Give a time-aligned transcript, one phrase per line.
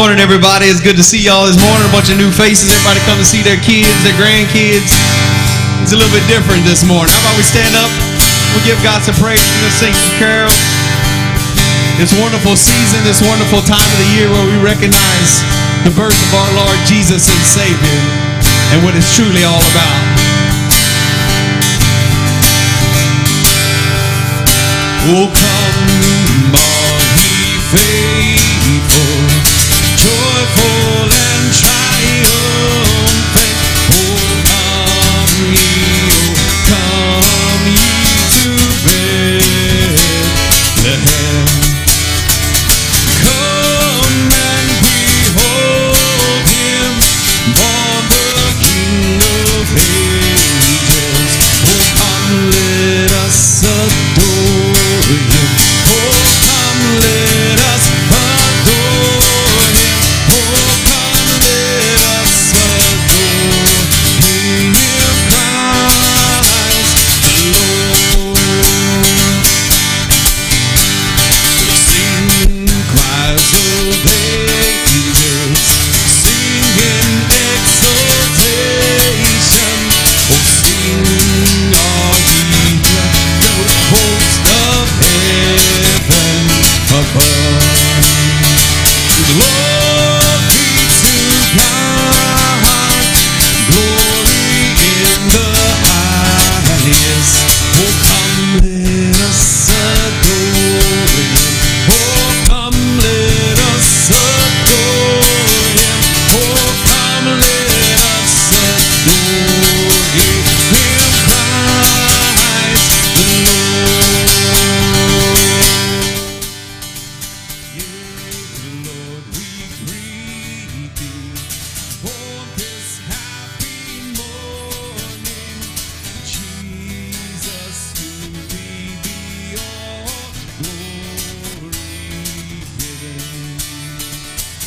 [0.00, 0.64] morning, everybody.
[0.64, 1.84] It's good to see y'all this morning.
[1.84, 2.72] A bunch of new faces.
[2.72, 4.96] Everybody come to see their kids, their grandkids.
[5.84, 7.12] It's a little bit different this morning.
[7.12, 7.92] How about we stand up?
[8.56, 9.44] We give God some praise.
[9.44, 10.56] We're going to sing some carols.
[12.00, 15.44] This wonderful season, this wonderful time of the year where we recognize
[15.84, 18.00] the birth of our Lord Jesus and Savior
[18.72, 20.00] and what it's truly all about.
[25.12, 25.76] Oh, come,
[26.56, 29.29] all ye faithful
[30.00, 31.79] joyful and.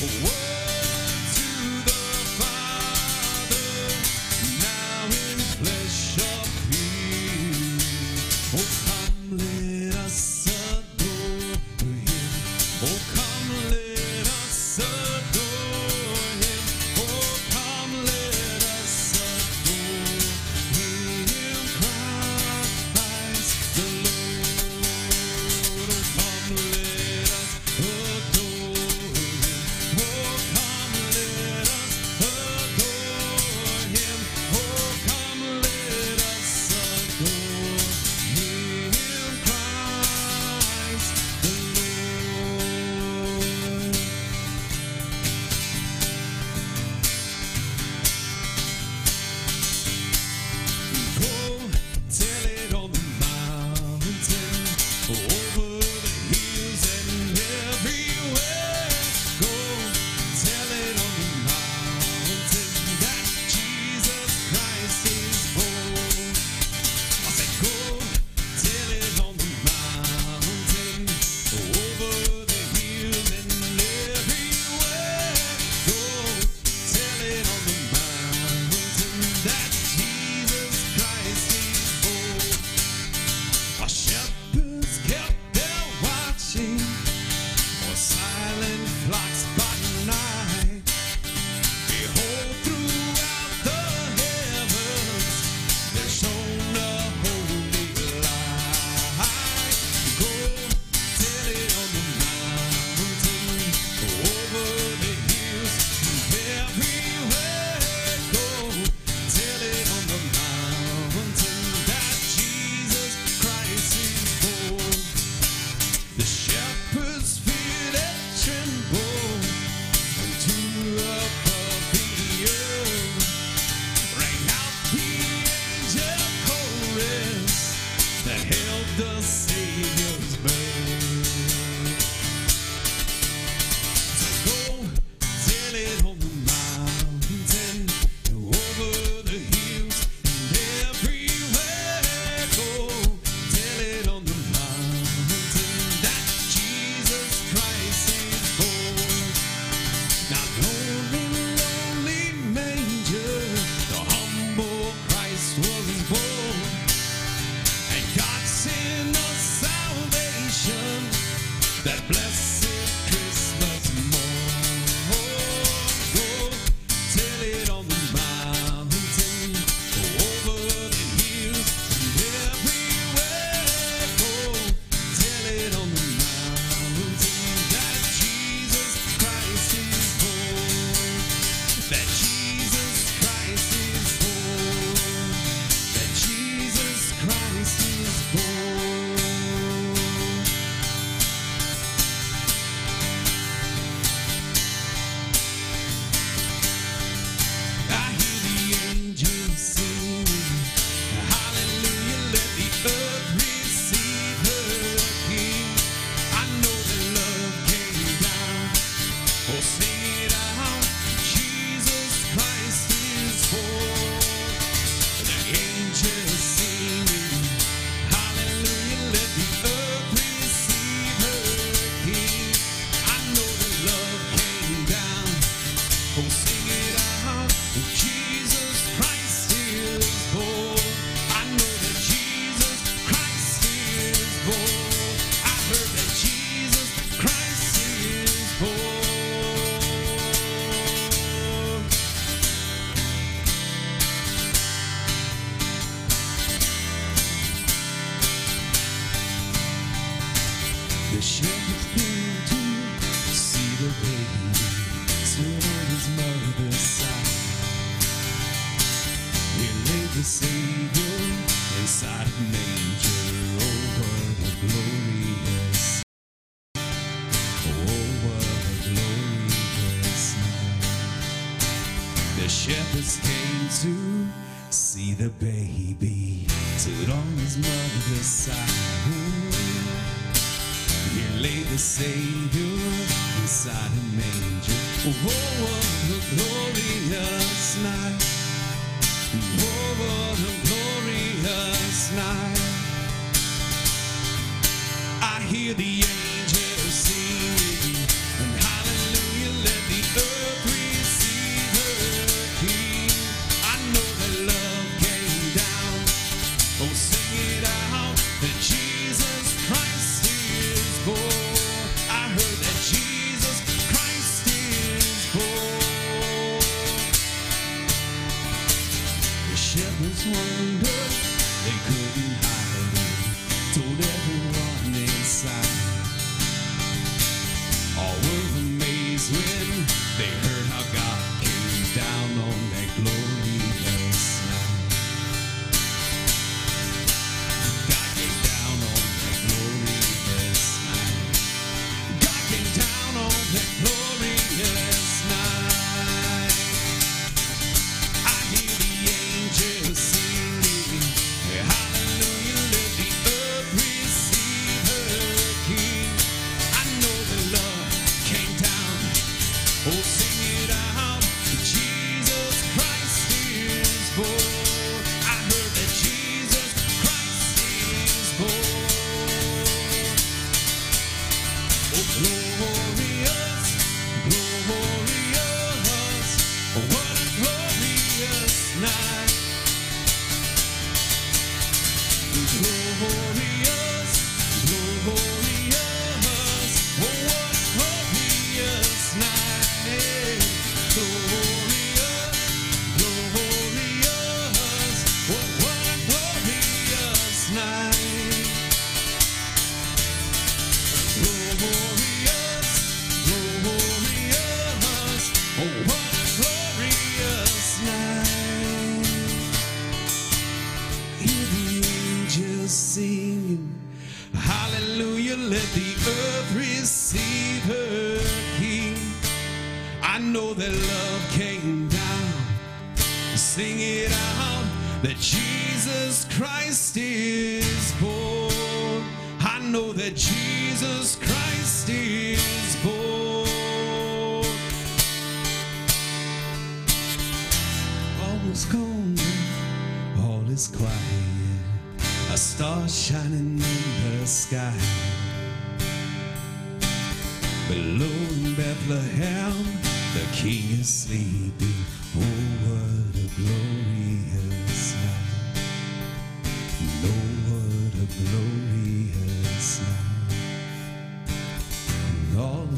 [0.04, 0.53] Whoa.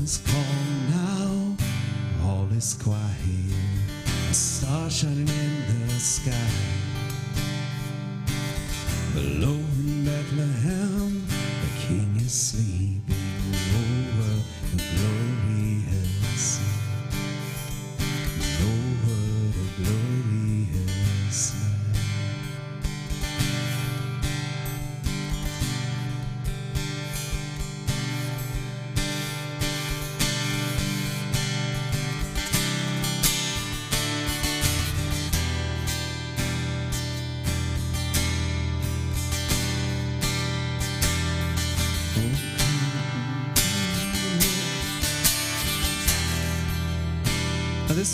[0.05, 3.01] It's calm now, all is quiet.
[4.29, 6.31] A star shining in the sky.
[9.15, 12.74] Below in Bethlehem, the king is sleeping.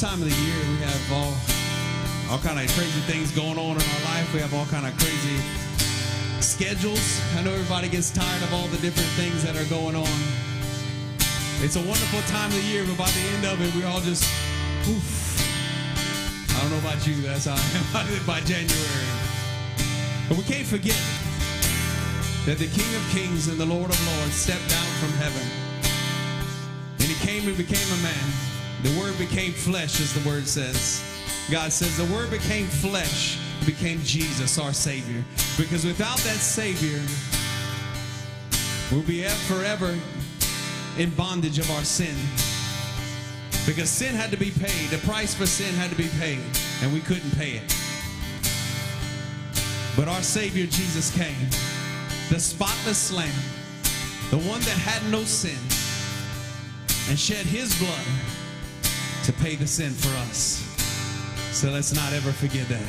[0.01, 1.29] time of the year, we have all
[2.33, 4.33] all kind of crazy things going on in our life.
[4.33, 5.37] We have all kind of crazy
[6.41, 7.21] schedules.
[7.37, 10.09] I know everybody gets tired of all the different things that are going on.
[11.61, 14.01] It's a wonderful time of the year, but by the end of it, we're all
[14.01, 14.25] just
[14.89, 15.05] oof.
[16.49, 17.53] I don't know about you, that's how
[17.93, 19.05] I am by January.
[20.25, 20.97] But we can't forget
[22.49, 25.45] that the King of Kings and the Lord of Lords stepped down from heaven.
[26.97, 28.50] And he came and became a man.
[28.83, 31.03] The Word became flesh, as the Word says.
[31.51, 35.23] God says the Word became flesh, became Jesus, our Savior.
[35.55, 36.99] Because without that Savior,
[38.91, 39.95] we'll be forever
[40.97, 42.15] in bondage of our sin.
[43.67, 44.89] Because sin had to be paid.
[44.89, 46.41] The price for sin had to be paid,
[46.81, 47.75] and we couldn't pay it.
[49.95, 51.49] But our Savior Jesus came,
[52.29, 53.29] the spotless Lamb,
[54.31, 55.59] the one that had no sin,
[57.09, 58.40] and shed his blood
[59.23, 60.65] to pay the sin for us.
[61.51, 62.81] So let's not ever forget that.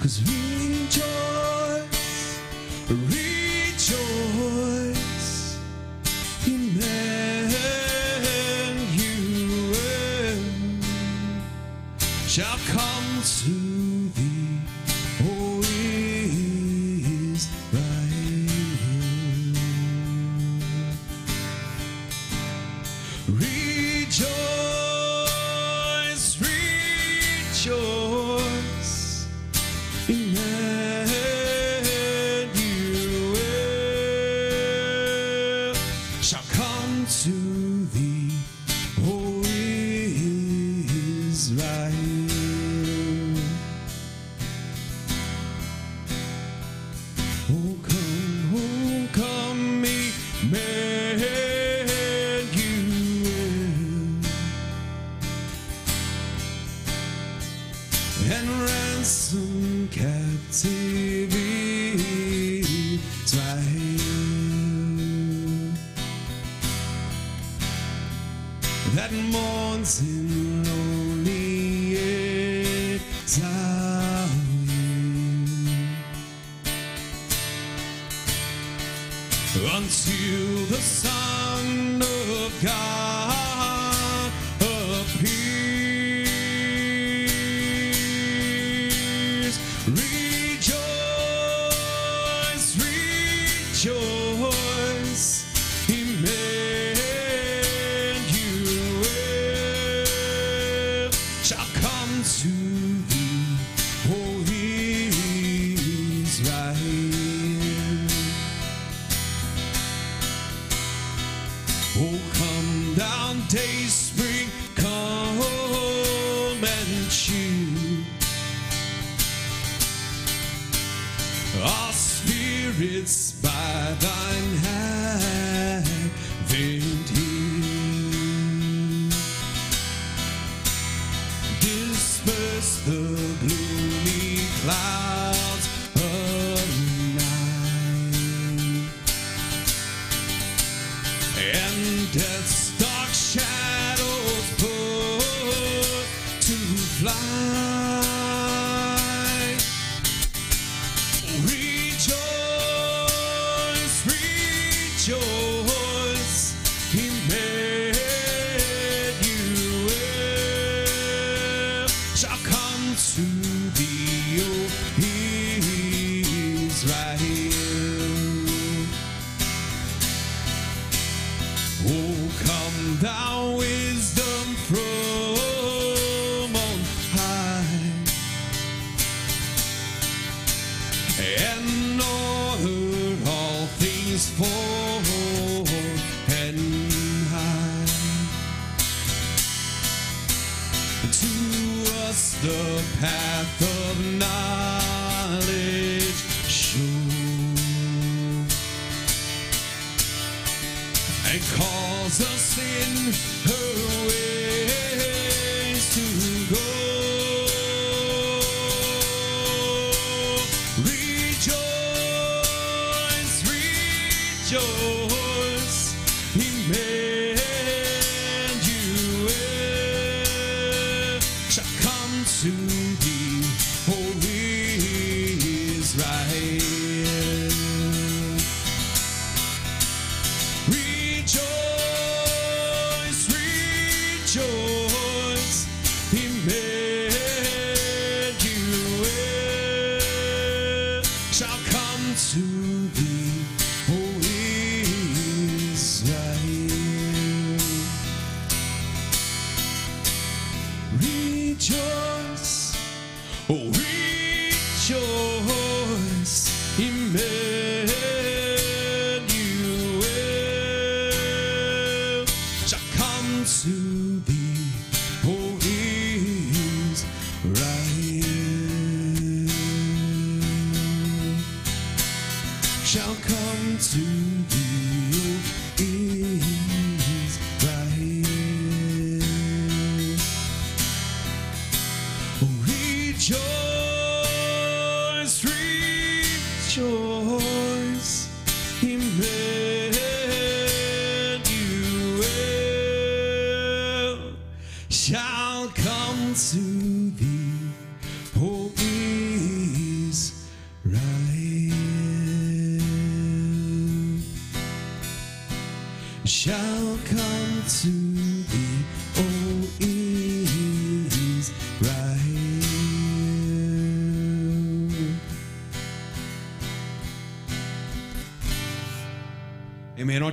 [0.00, 0.49] Cause rejoice,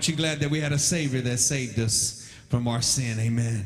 [0.07, 3.19] Aren't you glad that we had a Savior that saved us from our sin?
[3.19, 3.65] Amen.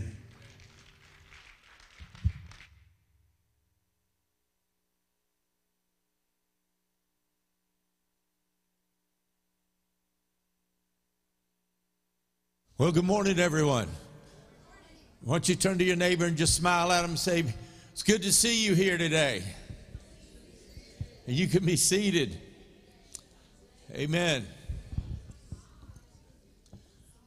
[12.79, 13.87] Well, good morning, everyone.
[15.23, 17.43] Why don't you turn to your neighbor and just smile at him and say,
[17.91, 19.43] It's good to see you here today.
[21.27, 22.35] And you can be seated.
[23.93, 24.47] Amen.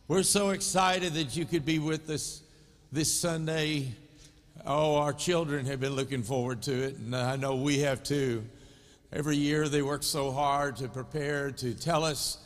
[0.07, 2.43] We're so excited that you could be with us
[2.93, 3.95] this Sunday.
[4.67, 8.45] Oh, our children have been looking forward to it, and I know we have too.
[9.15, 12.37] Every year they work so hard to prepare to tell us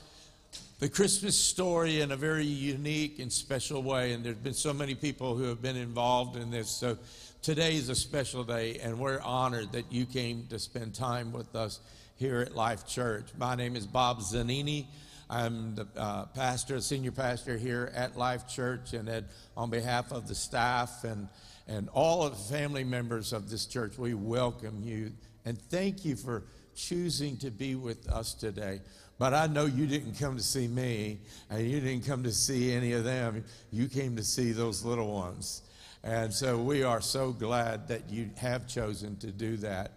[0.79, 4.13] the Christmas story in a very unique and special way.
[4.13, 6.71] And there's been so many people who have been involved in this.
[6.71, 6.97] So
[7.43, 11.57] today is a special day, and we're honored that you came to spend time with
[11.57, 11.81] us
[12.19, 13.27] here at Life Church.
[13.37, 14.87] My name is Bob Zanini.
[15.31, 19.25] I'm the uh, pastor, senior pastor here at Life Church, and at,
[19.57, 21.29] on behalf of the staff and
[21.69, 25.13] and all of the family members of this church, we welcome you
[25.45, 28.81] and thank you for choosing to be with us today.
[29.19, 31.19] But I know you didn't come to see me,
[31.51, 33.45] and you didn't come to see any of them.
[33.71, 35.63] You came to see those little ones.
[36.05, 39.93] And so we are so glad that you have chosen to do that.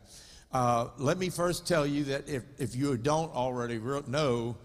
[0.52, 4.58] Uh, let me first tell you that if, if you don't already re- know,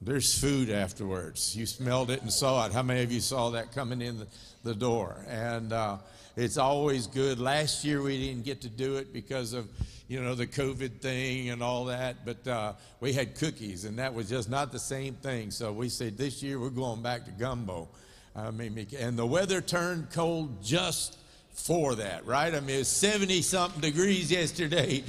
[0.00, 1.56] there's food afterwards.
[1.56, 2.72] You smelled it and saw it.
[2.72, 4.26] How many of you saw that coming in
[4.62, 5.24] the, door?
[5.28, 5.98] And uh,
[6.36, 7.38] it's always good.
[7.38, 9.68] Last year we didn't get to do it because of
[10.08, 14.14] you know the COVID thing and all that, but uh, we had cookies, and that
[14.14, 15.50] was just not the same thing.
[15.50, 17.88] So we said this year we're going back to gumbo.
[18.36, 21.18] I mean, and the weather turned cold just
[21.56, 22.54] for that, right?
[22.54, 25.02] I mean, it's 70 something degrees yesterday,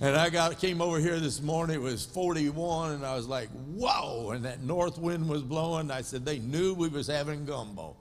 [0.00, 1.76] and I got came over here this morning.
[1.76, 5.90] It was 41, and I was like, "Whoa!" And that north wind was blowing.
[5.90, 7.96] I said they knew we was having gumbo,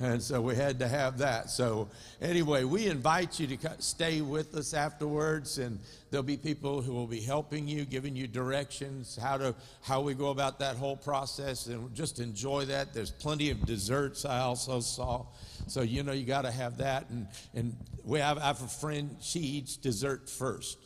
[0.00, 1.50] and so we had to have that.
[1.50, 1.88] So
[2.22, 5.80] anyway, we invite you to stay with us afterwards, and
[6.10, 10.14] there'll be people who will be helping you, giving you directions how to how we
[10.14, 12.94] go about that whole process, and just enjoy that.
[12.94, 14.24] There's plenty of desserts.
[14.24, 15.26] I also saw.
[15.66, 18.68] So you know you got to have that, and and we have I have a
[18.68, 19.16] friend.
[19.20, 20.78] She eats dessert first.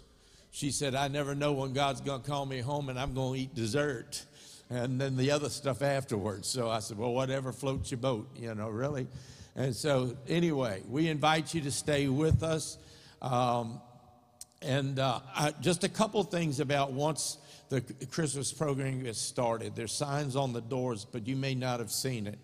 [0.53, 3.35] She said, "I never know when God's going to call me home, and I'm going
[3.35, 4.25] to eat dessert,
[4.73, 8.55] and then the other stuff afterwards." So I said, "Well, whatever floats your boat, you
[8.55, 9.07] know, really."
[9.55, 12.79] And so anyway, we invite you to stay with us,
[13.21, 13.81] um,
[14.63, 17.37] and uh, I, just a couple things about once
[17.69, 17.81] the
[18.11, 19.77] Christmas program gets started.
[19.77, 22.39] There's signs on the doors, but you may not have seen it,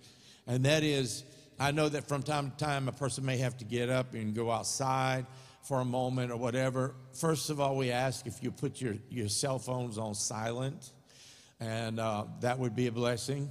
[0.46, 1.24] and that is.
[1.60, 4.32] I know that from time to time a person may have to get up and
[4.32, 5.26] go outside
[5.68, 6.94] for a moment or whatever.
[7.12, 10.92] First of all, we ask if you put your, your cell phones on silent,
[11.60, 13.50] and uh, that would be a blessing.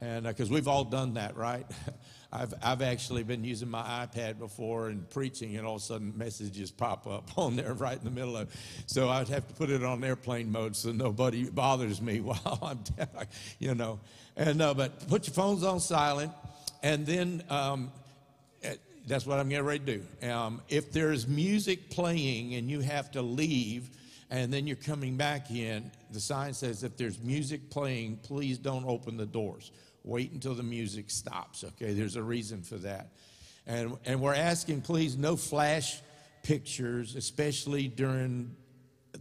[0.00, 1.66] And because we've all done that, right?
[2.32, 6.12] I've, I've actually been using my iPad before and preaching, and all of a sudden
[6.16, 8.54] messages pop up on there right in the middle of.
[8.86, 12.80] So I'd have to put it on airplane mode so nobody bothers me while I'm,
[13.58, 14.00] you know.
[14.36, 16.32] And uh, but put your phones on silent,
[16.82, 17.90] and then um,
[18.62, 18.74] eh,
[19.06, 20.30] that's what I'm getting ready to do.
[20.30, 23.88] Um, if there's music playing and you have to leave,
[24.30, 28.84] and then you're coming back in, the sign says if there's music playing, please don't
[28.86, 29.70] open the doors.
[30.02, 31.64] Wait until the music stops.
[31.64, 33.12] Okay, there's a reason for that.
[33.66, 36.00] And, and we're asking, please, no flash
[36.42, 38.54] pictures, especially during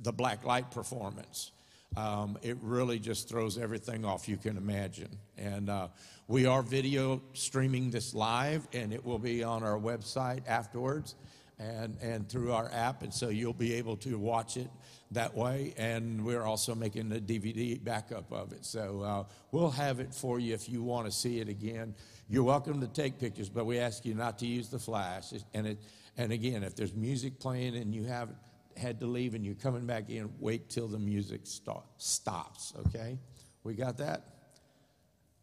[0.04, 1.52] the black light performance.
[1.98, 5.18] Um, it really just throws everything off you can imagine.
[5.38, 5.88] And uh,
[6.28, 11.16] we are video streaming this live, and it will be on our website afterwards.
[11.60, 14.70] and, and through our app, and so you'll be able to watch it
[15.12, 15.74] that way.
[15.78, 18.66] And we're also making a DVD backup of it.
[18.66, 21.96] So uh, we'll have it for you if you want to see it again.
[22.28, 25.32] You're welcome to take pictures, but we ask you not to use the flash.
[25.54, 25.80] And, it,
[26.18, 28.38] and again, if there's music playing and you haven't
[28.78, 33.20] had to leave and you're coming back in, wait till the music stop, stops, okay?
[33.64, 34.24] We got that?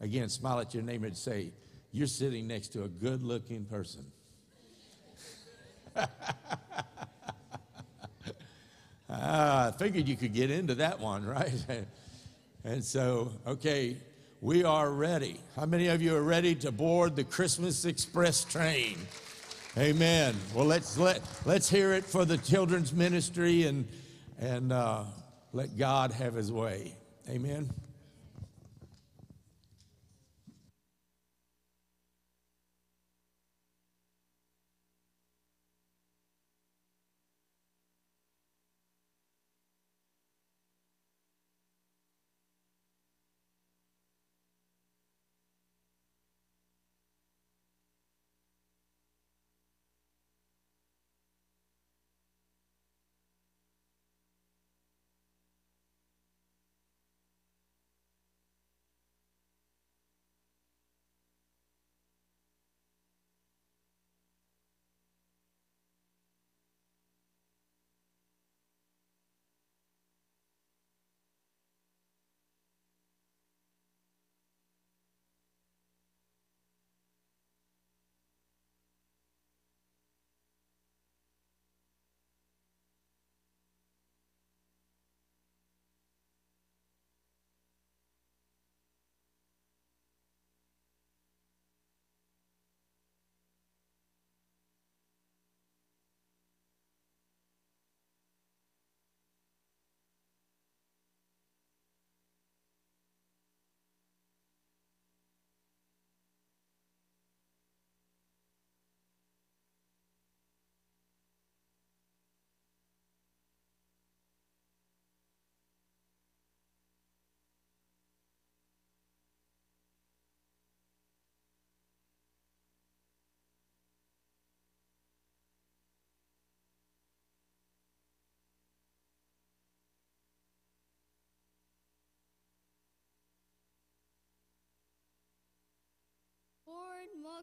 [0.00, 1.52] Again, smile at your neighbor and say,
[1.92, 4.04] You're sitting next to a good looking person.
[9.12, 11.52] ah, I figured you could get into that one, right?
[12.64, 13.96] and so, okay,
[14.40, 15.38] we are ready.
[15.54, 18.96] How many of you are ready to board the Christmas Express train?
[19.78, 20.34] Amen.
[20.54, 23.88] Well, let's let let's hear it for the children's ministry and
[24.38, 25.04] and uh,
[25.52, 26.94] let God have His way.
[27.30, 27.70] Amen.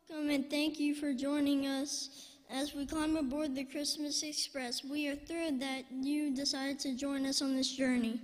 [0.08, 4.84] Welcome and thank you for joining us as we climb aboard the Christmas Express.
[4.84, 8.22] We are thrilled that you decided to join us on this journey.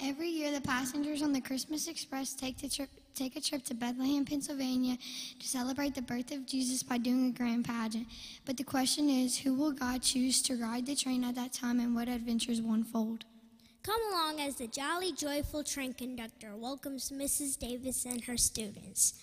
[0.00, 3.74] Every year, the passengers on the Christmas Express take, the trip, take a trip to
[3.74, 4.96] Bethlehem, Pennsylvania
[5.38, 8.06] to celebrate the birth of Jesus by doing a grand pageant.
[8.44, 11.80] But the question is who will God choose to ride the train at that time
[11.80, 13.24] and what adventures will unfold?
[13.82, 17.58] Come along as the jolly, joyful train conductor welcomes Mrs.
[17.58, 19.14] Davis and her students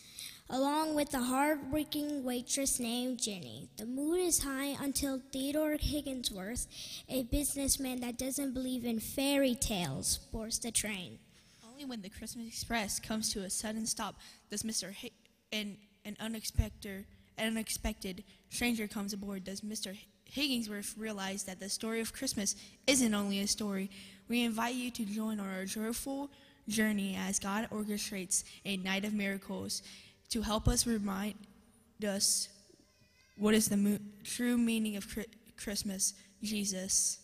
[0.50, 3.70] along with a hard-working waitress named Jenny.
[3.78, 6.66] The mood is high until Theodore Higginsworth,
[7.08, 11.20] a businessman that doesn't believe in fairy tales, boards the train.
[11.70, 14.16] Only when the Christmas Express comes to a sudden stop
[14.50, 14.94] does Mr.
[15.04, 15.14] H-
[15.54, 17.06] an, an unexpected,
[17.38, 19.96] an unexpected stranger comes aboard does Mr.
[20.34, 22.56] Higginsworth realize that the story of Christmas
[22.88, 23.92] isn't only a story.
[24.28, 26.32] We invite you to join our joyful
[26.68, 29.82] journey as God orchestrates a night of miracles
[30.30, 31.36] to help us remind
[32.08, 32.50] us
[33.38, 35.06] what is the mo- true meaning of
[35.58, 36.14] Christmas,
[36.44, 37.20] Jesus.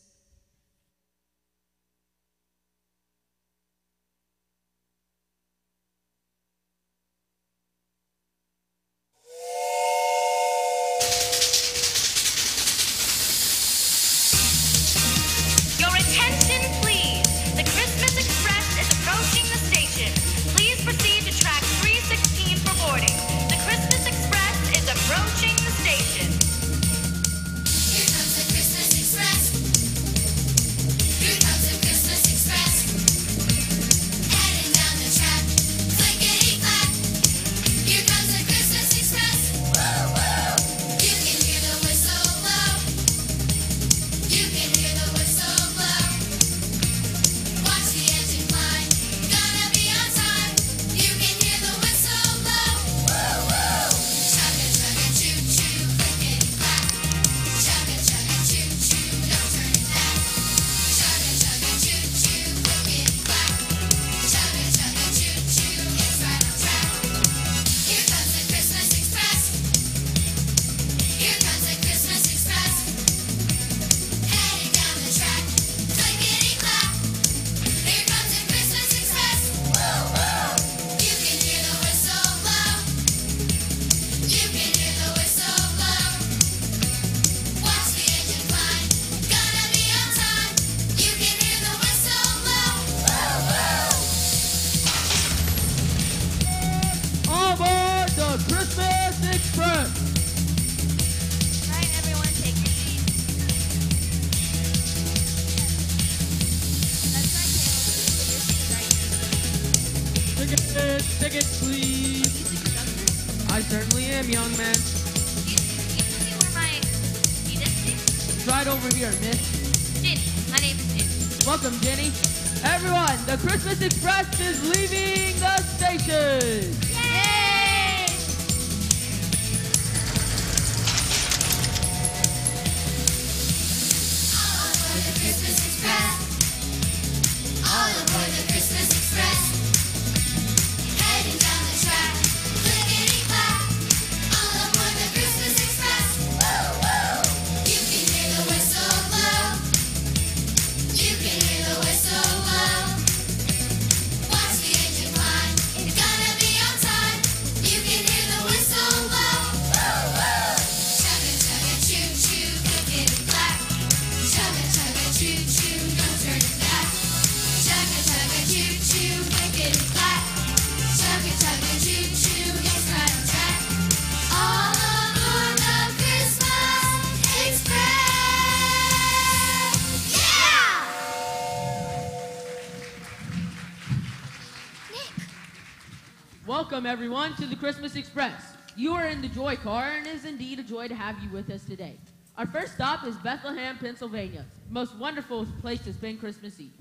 [186.75, 188.57] Welcome, everyone, to the Christmas Express.
[188.75, 191.29] You are in the Joy Car, and it is indeed a joy to have you
[191.29, 191.95] with us today.
[192.37, 196.73] Our first stop is Bethlehem, Pennsylvania, the most wonderful place to spend Christmas Eve.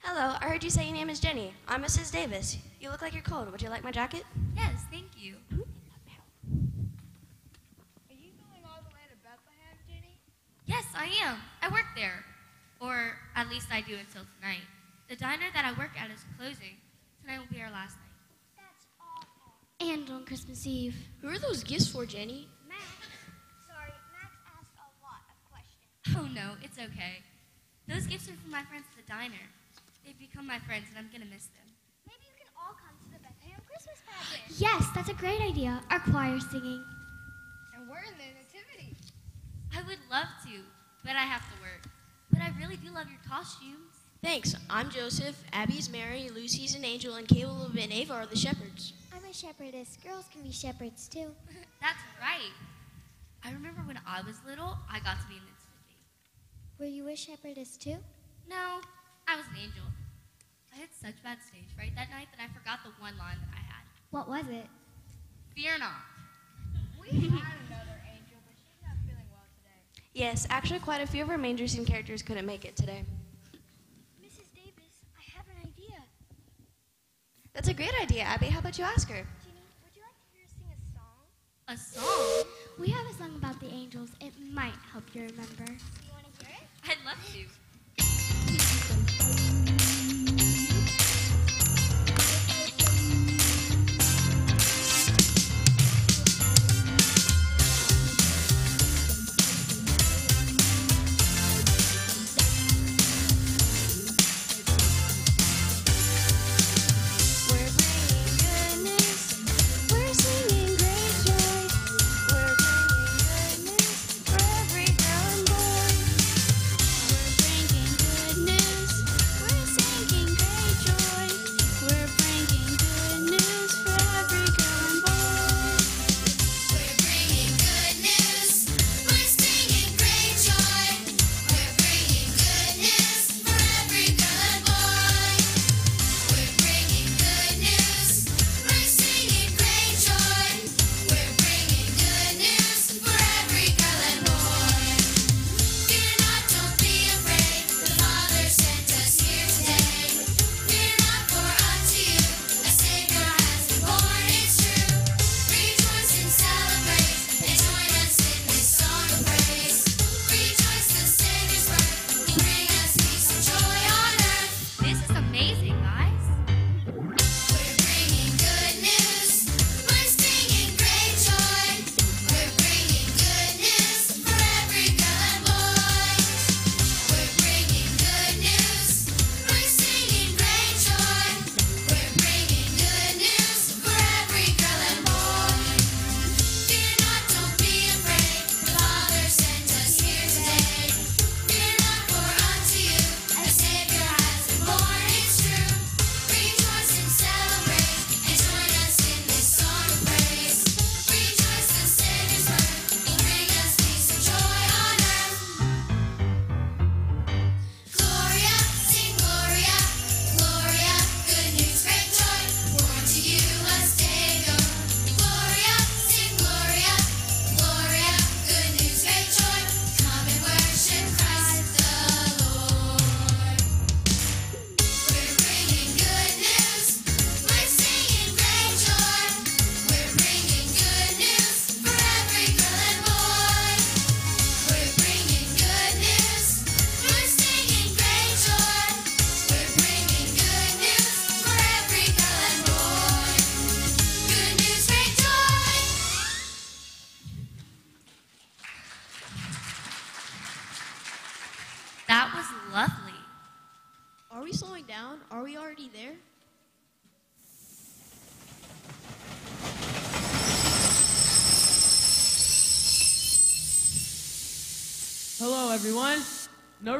[0.00, 1.54] Hello, I heard you say your name is Jenny.
[1.66, 2.12] I'm Mrs.
[2.12, 2.58] Davis.
[2.78, 3.50] You look like you're cold.
[3.50, 4.22] Would you like my jacket?
[4.54, 5.36] Yes, thank you.
[5.50, 5.56] Are
[8.10, 10.18] you going all the way to Bethlehem, Jenny?
[10.66, 11.38] Yes, I am.
[11.62, 12.22] I work there.
[12.80, 14.66] Or at least I do until tonight.
[15.08, 16.76] The diner that I work at is closing.
[17.22, 18.05] Tonight will be our last night.
[19.80, 20.96] And on Christmas Eve.
[21.20, 22.48] Who are those gifts for, Jenny?
[22.68, 22.80] Max.
[23.68, 26.16] Sorry, Max asked a lot of questions.
[26.16, 27.20] Oh no, it's okay.
[27.86, 29.44] Those gifts are for my friends at the diner.
[30.04, 31.68] They've become my friends and I'm gonna miss them.
[32.06, 34.58] Maybe you can all come to the Bethlehem Christmas pageant.
[34.58, 35.82] Yes, that's a great idea.
[35.90, 36.82] Our choir singing.
[37.76, 38.96] And we're in the nativity.
[39.76, 40.62] I would love to,
[41.04, 41.84] but I have to work.
[42.32, 44.08] But I really do love your costumes.
[44.22, 44.56] Thanks.
[44.70, 45.36] I'm Joseph.
[45.52, 46.30] Abby's Mary.
[46.34, 47.16] Lucy's an angel.
[47.16, 48.92] And Caleb and Ava are the shepherds.
[49.36, 49.98] I'm shepherdess.
[50.02, 51.28] Girls can be shepherds too.
[51.82, 52.54] That's right.
[53.44, 56.00] I remember when I was little, I got to be in the nativity.
[56.78, 57.96] Were you a shepherdess too?
[58.48, 58.80] No,
[59.28, 59.84] I was an angel.
[60.72, 63.52] I had such bad stage fright that night that I forgot the one line that
[63.52, 63.84] I had.
[64.10, 64.68] What was it?
[65.54, 66.00] Fear not.
[67.00, 70.00] We had another angel, but she's not feeling well today.
[70.14, 73.04] Yes, actually, quite a few of our manger scene characters couldn't make it today.
[74.22, 74.48] Mrs.
[74.54, 76.00] Davis, I have an idea.
[77.56, 78.48] That's a great idea, Abby.
[78.48, 79.14] How about you ask her?
[79.14, 81.24] Jenny, would you like to hear us sing a song?
[81.68, 82.44] A song?
[82.78, 84.10] We have a song about the angels.
[84.20, 85.64] It might help you remember.
[85.64, 86.68] Do you want to hear it?
[86.84, 87.65] I'd love to.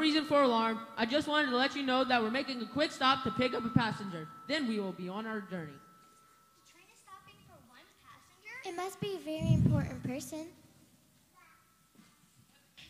[0.07, 0.79] Reason for alarm.
[0.97, 3.55] I just wanted to let you know that we're making a quick stop to pick
[3.55, 4.29] up a passenger.
[4.47, 5.79] Then we will be on our journey.
[6.55, 8.55] The train is stopping for one passenger?
[8.69, 10.47] It must be a very important person.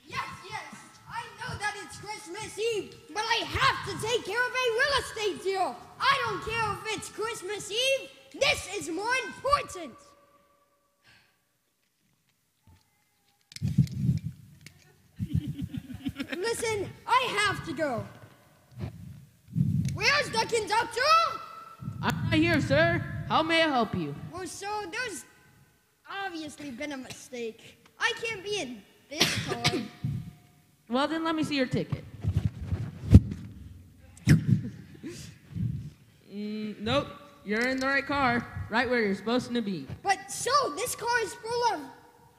[0.06, 0.76] Yes, yes,
[1.08, 4.94] I know that it's Christmas Eve, but I have to take care of a real
[5.00, 5.74] estate deal.
[5.98, 8.10] I don't care if it's Christmas Eve.
[8.38, 9.94] This is more important.
[16.36, 18.06] Listen, I have to go.
[19.94, 21.00] Where's the conductor?
[22.02, 23.02] I'm not here, sir.
[23.26, 24.14] How may I help you?
[24.30, 25.24] Well, so there's
[26.24, 27.78] obviously been a mistake.
[27.98, 29.62] I can't be in this car.
[30.88, 32.04] Well, then let me see your ticket.
[36.32, 37.08] mm, nope,
[37.44, 39.88] you're in the right car, right where you're supposed to be.
[40.04, 41.80] But so, this car is full of,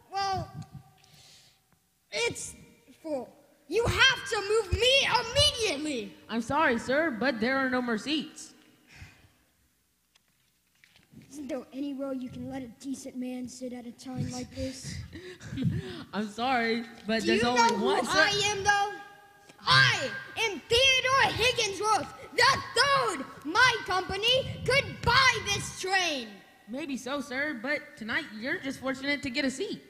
[0.10, 0.50] well,
[2.10, 2.56] it's
[3.04, 3.37] full.
[3.70, 6.14] You have to move me immediately.
[6.30, 8.54] I'm sorry, sir, but there are no more seats.
[11.30, 14.96] Isn't there anywhere you can let a decent man sit at a time like this?
[16.14, 18.08] I'm sorry, but Do there's you only know who one.
[18.08, 18.92] I am, though?
[19.68, 20.10] I
[20.46, 23.26] am Theodore Higginsworth, the third.
[23.44, 26.30] My company could buy this train.
[26.70, 29.84] Maybe so, sir, but tonight you're just fortunate to get a seat.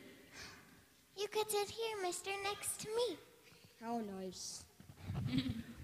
[1.16, 3.18] You could sit here, mister, next to me.
[3.82, 4.66] How nice.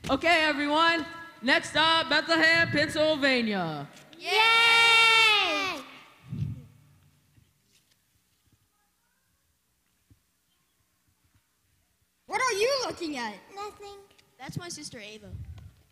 [0.09, 1.05] Okay, everyone.
[1.43, 3.87] Next up, Bethlehem, Pennsylvania.
[4.19, 4.31] Yay!
[12.25, 13.35] What are you looking at?
[13.55, 13.97] Nothing.
[14.39, 15.27] That's my sister Ava.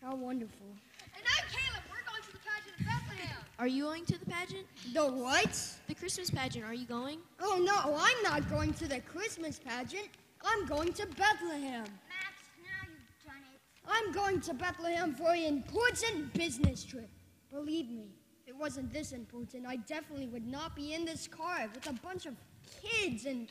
[0.01, 0.67] How wonderful.
[1.15, 1.83] And I'm Caleb.
[1.87, 3.37] We're going to the pageant of Bethlehem.
[3.59, 4.65] Are you going to the pageant?
[4.93, 5.77] The what?
[5.87, 6.65] The Christmas pageant.
[6.65, 7.19] Are you going?
[7.39, 10.09] Oh, no, I'm not going to the Christmas pageant.
[10.45, 11.83] I'm going to Bethlehem.
[11.83, 13.59] Max, now you've done it.
[13.87, 17.09] I'm going to Bethlehem for an important business trip.
[17.51, 21.69] Believe me, if it wasn't this important, I definitely would not be in this car
[21.73, 22.35] with a bunch of
[22.81, 23.49] kids and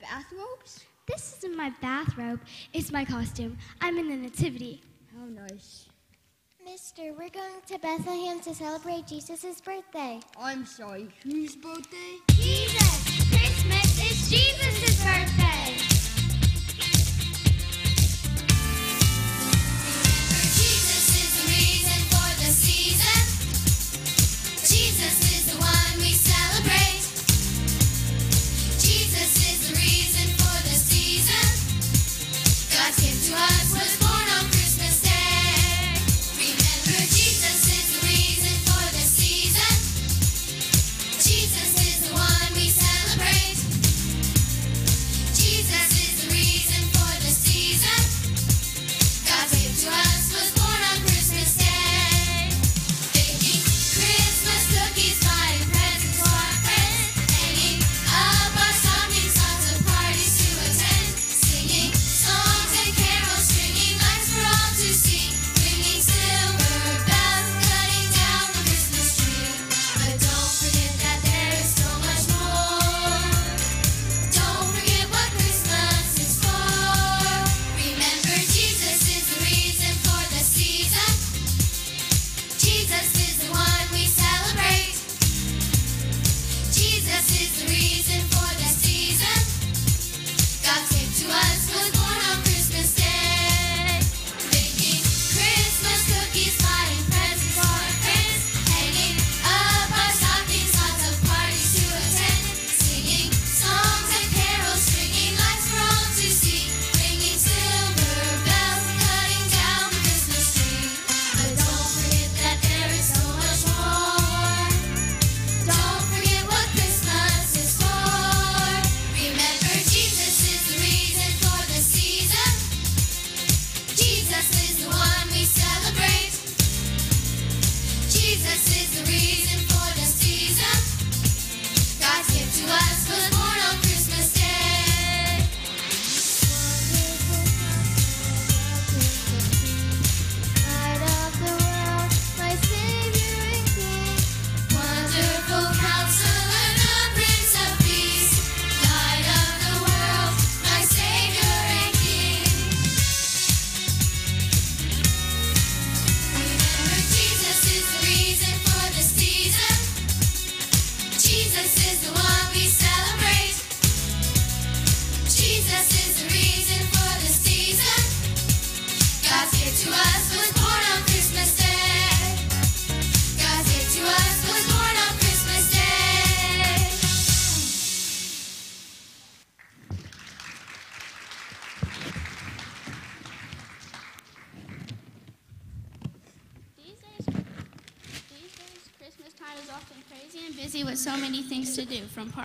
[0.00, 0.84] bathrobes.
[1.06, 2.40] This isn't my bathrobe.
[2.72, 3.58] It's my costume.
[3.80, 4.82] I'm in the nativity.
[5.16, 5.88] How nice.
[6.64, 10.20] Mister, we're going to Bethlehem to celebrate Jesus' birthday.
[10.38, 12.20] I'm sorry, whose birthday?
[12.28, 13.28] Jesus!
[13.30, 15.41] Christmas is Jesus' birthday!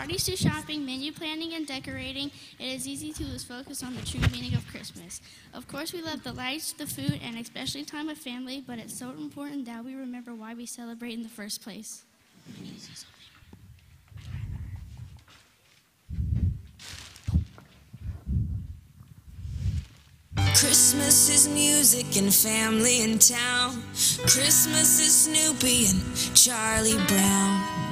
[0.07, 4.01] Parties to shopping, menu planning, and decorating, it is easy to lose focus on the
[4.03, 5.19] true meaning of Christmas.
[5.53, 8.97] Of course, we love the lights, the food, and especially time with family, but it's
[8.97, 12.05] so important that we remember why we celebrate in the first place.
[20.55, 23.83] Christmas is music and family in town.
[24.21, 27.86] Christmas is Snoopy and Charlie Brown.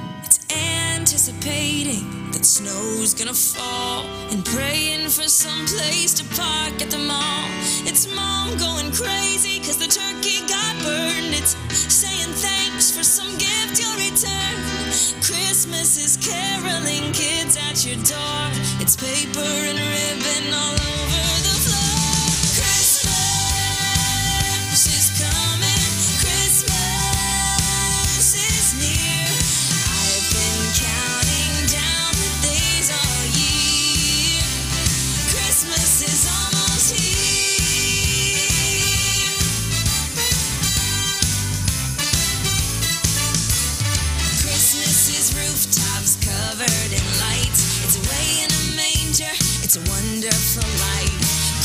[1.06, 2.02] Anticipating
[2.32, 4.02] that snow's gonna fall
[4.32, 7.46] and praying for some place to park at the mall.
[7.86, 11.30] It's mom going crazy cause the turkey got burned.
[11.30, 11.54] It's
[11.94, 14.58] saying thanks for some gift you'll return.
[15.22, 18.42] Christmas is caroling kids at your door.
[18.82, 21.25] It's paper and ribbon all over
[49.76, 51.12] A wonderful light.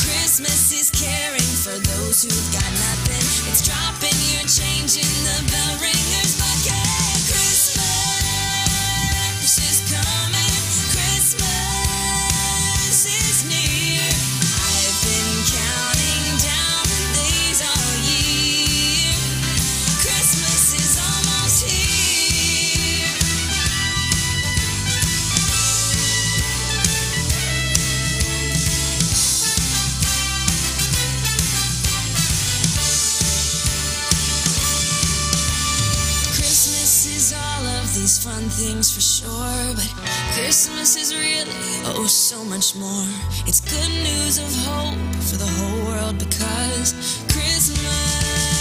[0.04, 3.24] Christmas is caring for those who've got nothing.
[3.48, 6.11] It's dropping your change in the bell ringer's
[40.52, 41.48] Christmas is really
[41.96, 43.08] oh so much more.
[43.48, 46.92] It's good news of hope for the whole world because
[47.32, 48.61] Christmas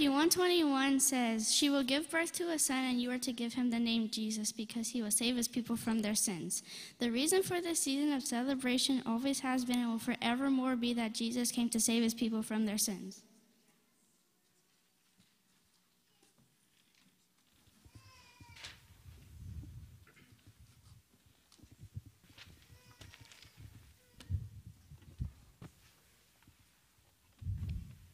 [0.00, 3.52] Matthew 121 says, She will give birth to a son, and you are to give
[3.52, 6.62] him the name Jesus because he will save his people from their sins.
[7.00, 11.12] The reason for this season of celebration always has been and will forevermore be that
[11.12, 13.24] Jesus came to save his people from their sins.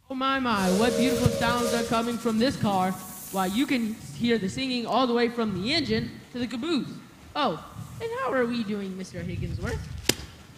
[0.08, 2.92] Oh my my, what beautiful sounds are coming from this car
[3.32, 6.88] while you can hear the singing all the way from the engine to the caboose.
[7.34, 7.64] Oh,
[8.00, 9.20] and how are we doing, Mr.
[9.20, 9.80] Higginsworth?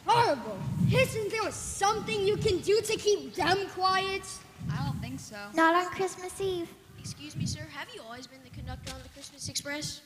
[0.05, 0.59] Horrible.
[0.93, 4.23] Isn't there something you can do to keep them quiet?
[4.71, 5.39] I don't think so.
[5.55, 6.69] Not on Christmas Eve.
[6.99, 7.63] Excuse me, sir.
[7.73, 10.03] Have you always been the conductor on the Christmas Express?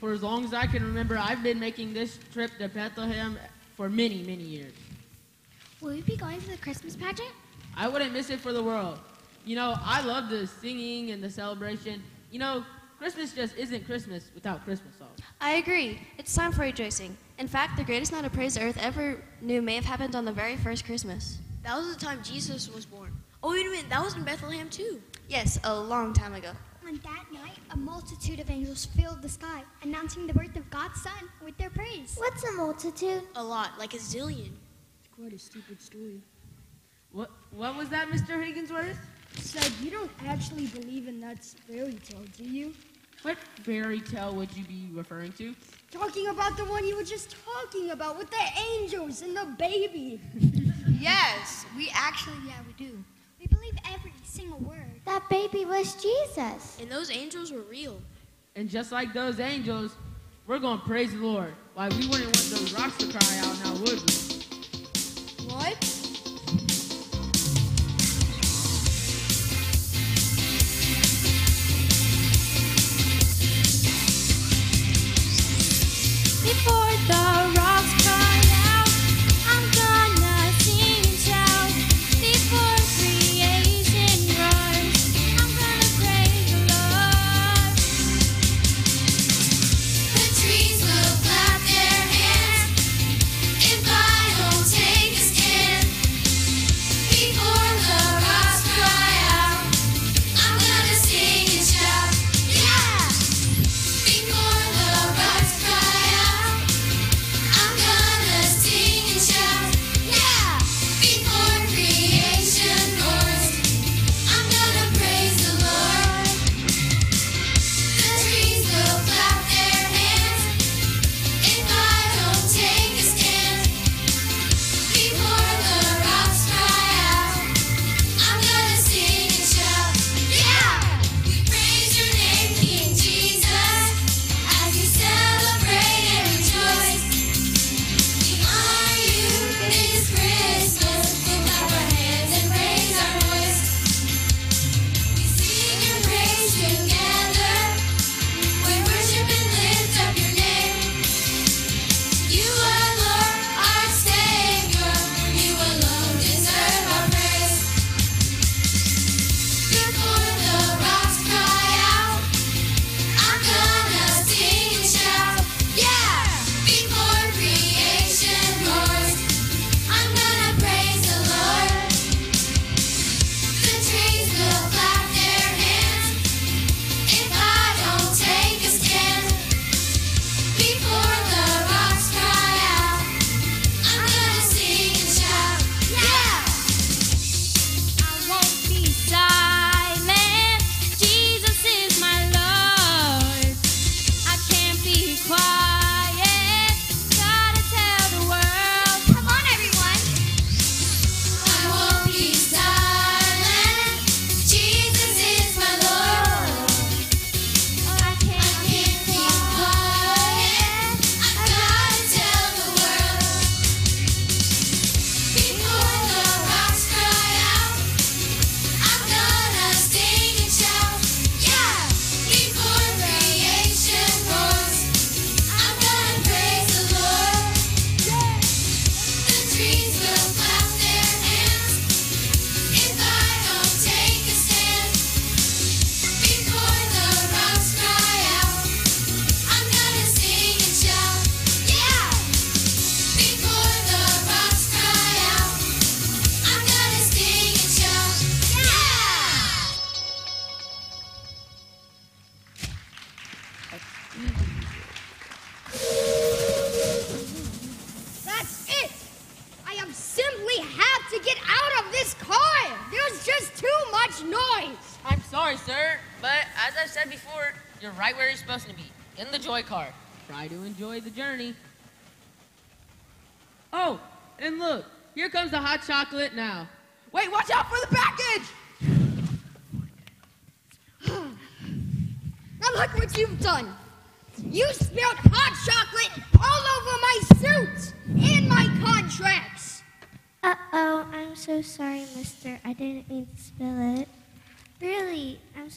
[0.00, 3.38] For as long as I can remember, I've been making this trip to Bethlehem
[3.76, 4.72] for many, many years.
[5.82, 7.32] Will you be going to the Christmas pageant?
[7.76, 8.98] I wouldn't miss it for the world.
[9.44, 12.02] You know, I love the singing and the celebration.
[12.30, 12.64] You know,
[12.98, 15.20] Christmas just isn't Christmas without Christmas songs.
[15.40, 16.00] I agree.
[16.16, 17.16] It's time for rejoicing.
[17.38, 20.24] In fact, the greatest night of praise the earth ever knew may have happened on
[20.24, 21.38] the very first Christmas.
[21.62, 23.12] That was the time Jesus was born.
[23.42, 23.90] Oh, wait a minute.
[23.90, 25.02] That was in Bethlehem, too.
[25.28, 26.52] Yes, a long time ago.
[26.86, 31.02] On that night, a multitude of angels filled the sky, announcing the birth of God's
[31.02, 32.14] Son with their praise.
[32.16, 33.22] What's a multitude?
[33.34, 34.52] A lot, like a zillion.
[35.00, 36.22] It's quite a stupid story.
[37.16, 38.36] What, what was that, Mr.
[38.36, 38.98] Higginsworth?
[39.36, 42.74] Said you don't actually believe in that fairy tale, do you?
[43.22, 45.54] What fairy tale would you be referring to?
[45.90, 50.20] Talking about the one you were just talking about with the angels and the baby.
[50.98, 53.04] Yes, we actually, yeah, we do.
[53.38, 55.00] We believe every single word.
[55.04, 56.78] That baby was Jesus.
[56.80, 58.00] And those angels were real.
[58.56, 59.94] And just like those angels,
[60.46, 61.52] we're going to praise the Lord.
[61.74, 64.35] Why, we wouldn't want those rocks to cry out now, would we?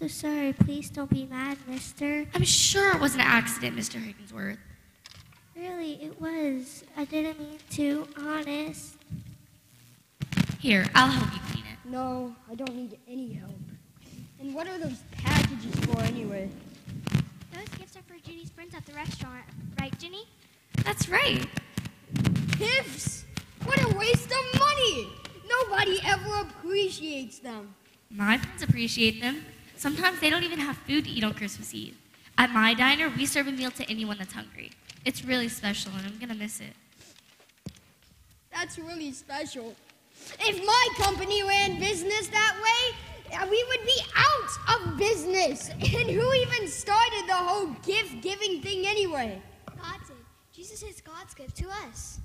[0.10, 0.54] Sorry.
[0.54, 2.26] Please don't be mad, mister.
[2.34, 4.04] I'm sure it was an accident, Mr.
[4.04, 4.58] Higginsworth.
[5.56, 6.84] Really, it was.
[6.98, 8.96] I didn't mean to, honest.
[10.60, 11.90] Here, I'll help you clean it.
[11.90, 13.52] No, I don't need any help.
[14.40, 16.50] And what are those packages for anyway?
[17.54, 19.44] Those gifts are for Ginny's friends at the restaurant,
[19.80, 20.26] right, Ginny?
[20.84, 21.46] That's right.
[22.58, 23.26] Gifts?
[23.66, 25.08] What a waste of money!
[25.48, 27.76] Nobody ever appreciates them.
[28.10, 29.46] My friends appreciate them.
[29.80, 31.96] Sometimes they don't even have food to eat on Christmas Eve.
[32.38, 34.72] At my diner, we serve a meal to anyone that's hungry.
[35.06, 36.74] It's really special, and I'm gonna miss it.
[38.52, 39.74] That's really special.
[40.42, 45.70] If my company ran business that way, uh, we would be out of business.
[45.80, 49.42] And who even started the whole gift giving thing anyway?
[49.66, 50.18] God did.
[50.52, 52.20] Jesus is God's gift to us.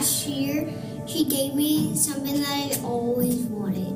[0.00, 0.66] Last year
[1.06, 3.92] she gave me something that I always wanted.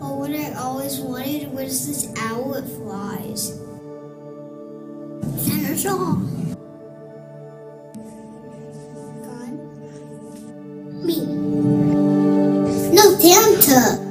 [0.00, 3.60] But what I always wanted was this owl that flies.
[5.44, 6.56] Santa Claus.
[9.26, 9.52] God.
[11.04, 11.16] Me.
[12.96, 14.03] No, Santa.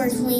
[0.00, 0.39] White is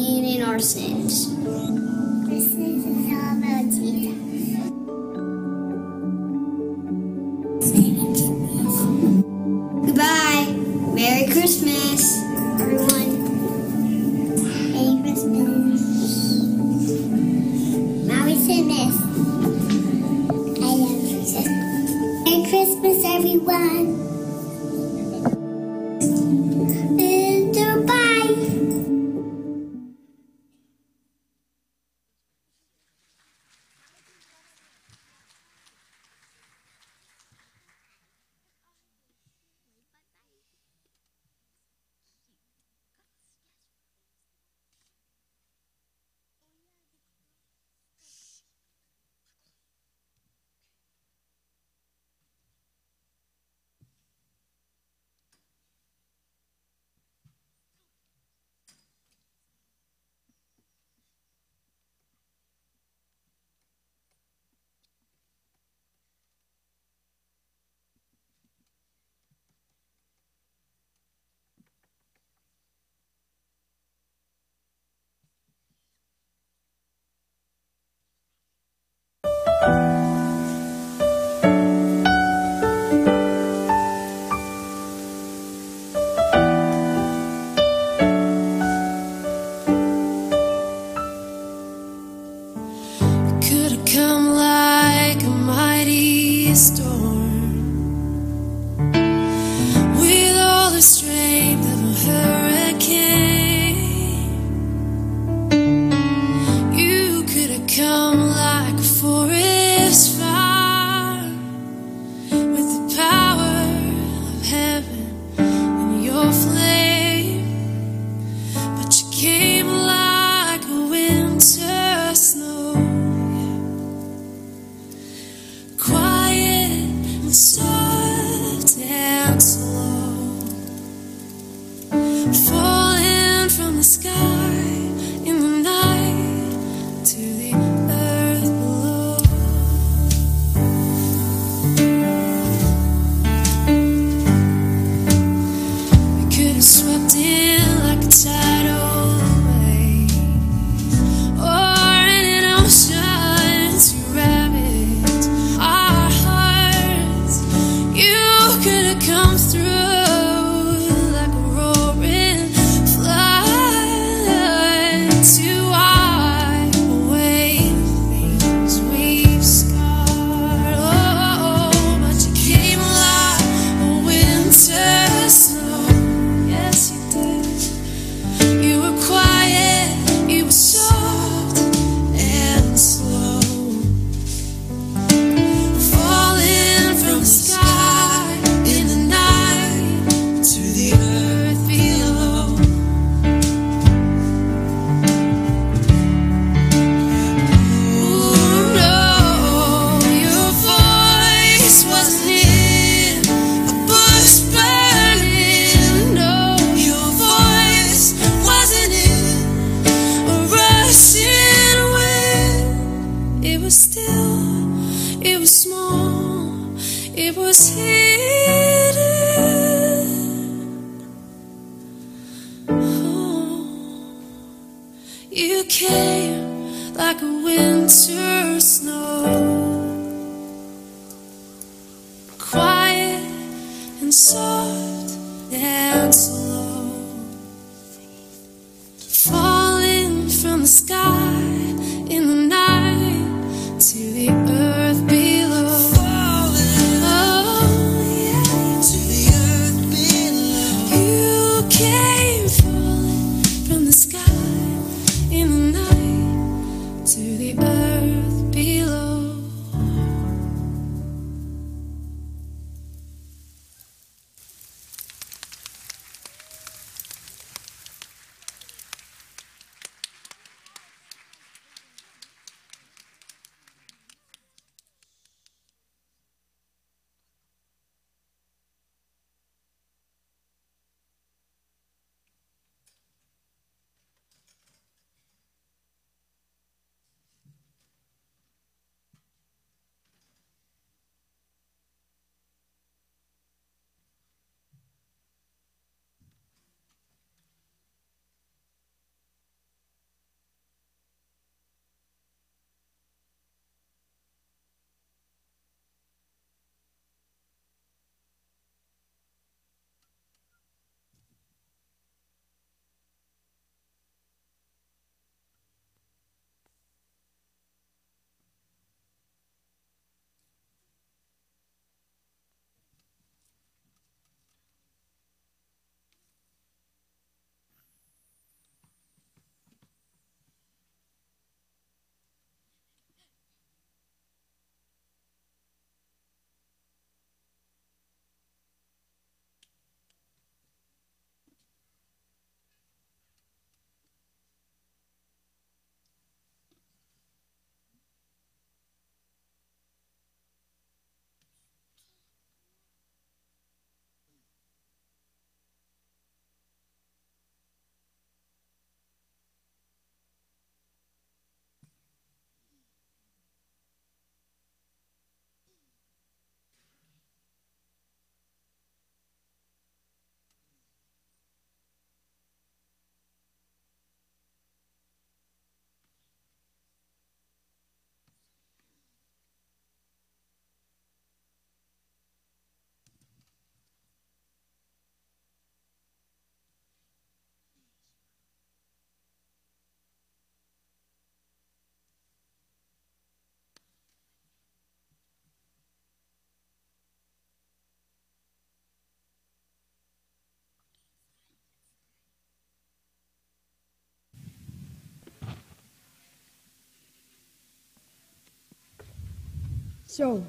[410.11, 410.45] So,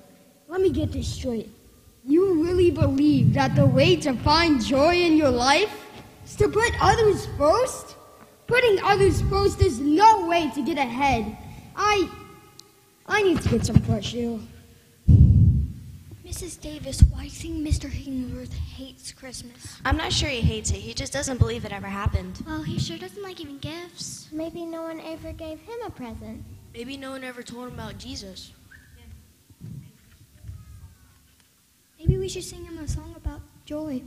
[0.48, 1.48] let me get this straight.
[2.04, 5.72] You really believe that the way to find joy in your life
[6.26, 7.96] is to put others first?
[8.48, 11.38] Putting others first is no way to get ahead.
[11.76, 12.10] I.
[13.06, 14.40] I need to get some fresh air.
[16.26, 16.60] Mrs.
[16.60, 17.88] Davis, why do you think Mr.
[17.88, 19.78] Higginsworth hates Christmas?
[19.86, 20.78] I'm not sure he hates it.
[20.78, 22.42] He just doesn't believe it ever happened.
[22.48, 24.28] Well, he sure doesn't like giving gifts.
[24.32, 26.44] Maybe no one ever gave him a present.
[26.74, 28.54] Maybe no one ever told him about Jesus.
[32.12, 34.04] Maybe we should sing him a song about joy.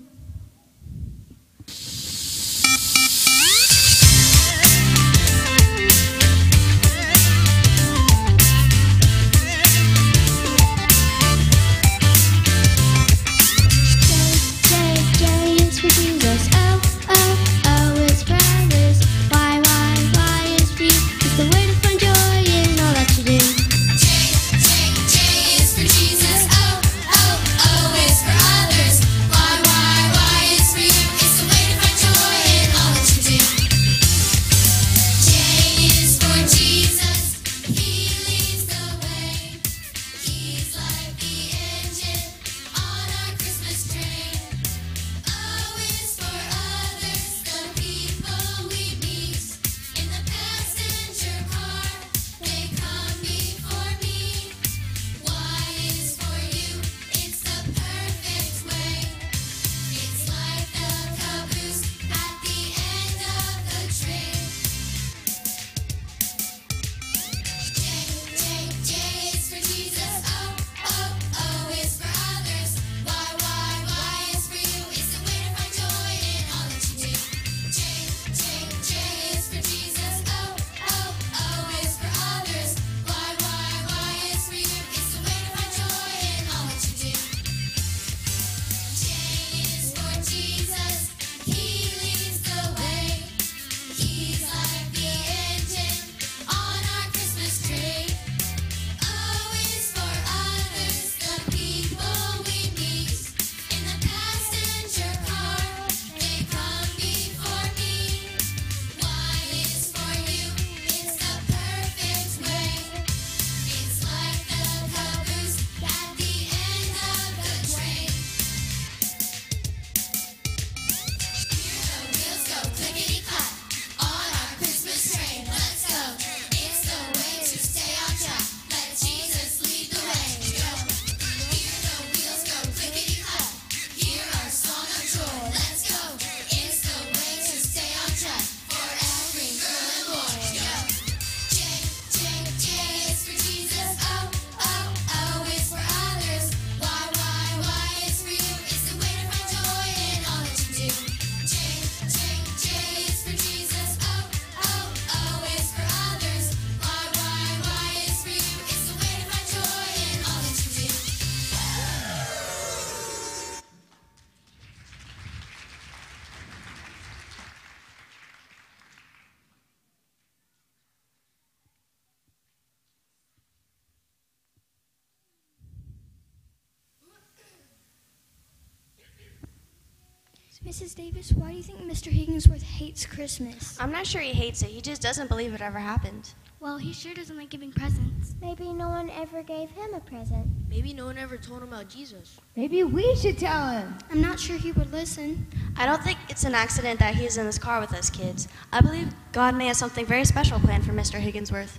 [182.85, 183.79] Hates Christmas?
[183.81, 184.69] I'm not sure he hates it.
[184.69, 186.35] He just doesn't believe it ever happened.
[186.61, 188.35] Well, he sure doesn't like giving presents.
[188.43, 190.47] Maybe no one ever gave him a present.
[190.69, 192.39] Maybe no one ever told him about Jesus.
[192.57, 193.97] Maybe we should tell him.
[194.11, 195.47] I'm not sure he would listen.
[195.79, 198.49] I don't think it's an accident that he's in this car with us kids.
[198.71, 201.19] I believe God may have something very special planned for Mr.
[201.19, 201.79] Higginsworth.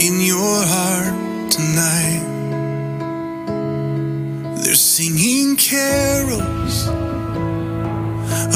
[0.00, 2.24] in your heart tonight.
[4.62, 6.88] They're singing carols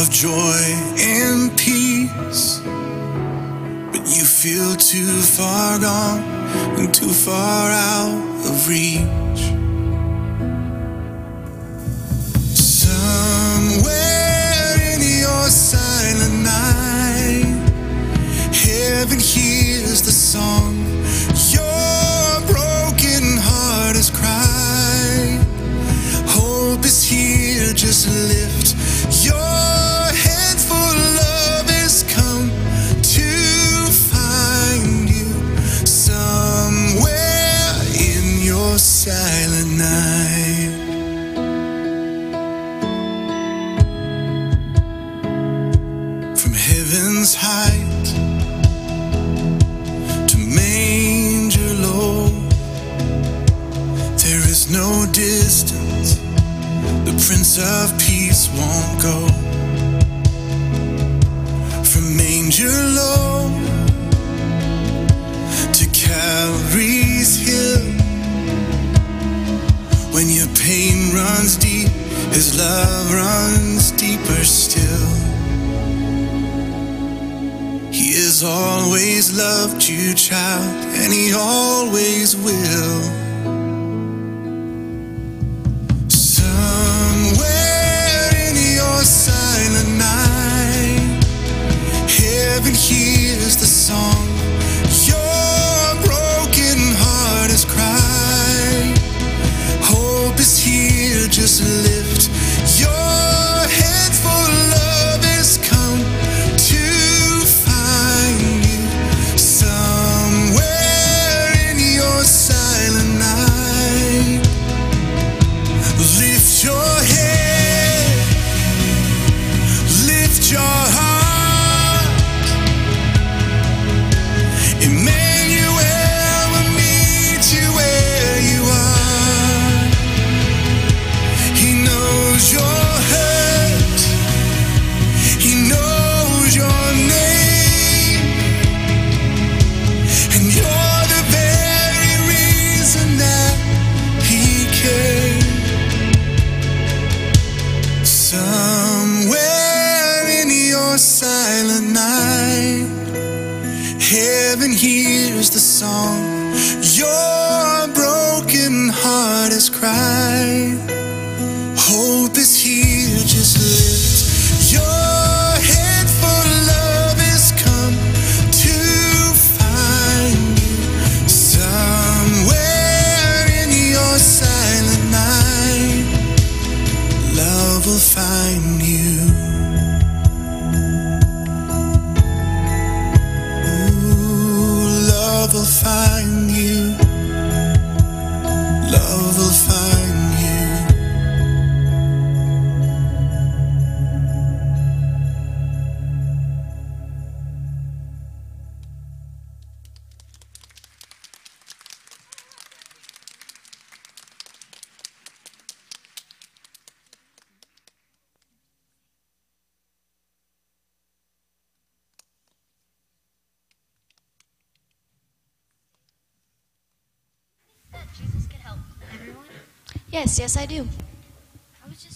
[0.01, 0.62] of joy
[0.99, 2.61] and peace,
[3.92, 6.22] but you feel too far gone
[6.78, 9.53] and too far out of reach.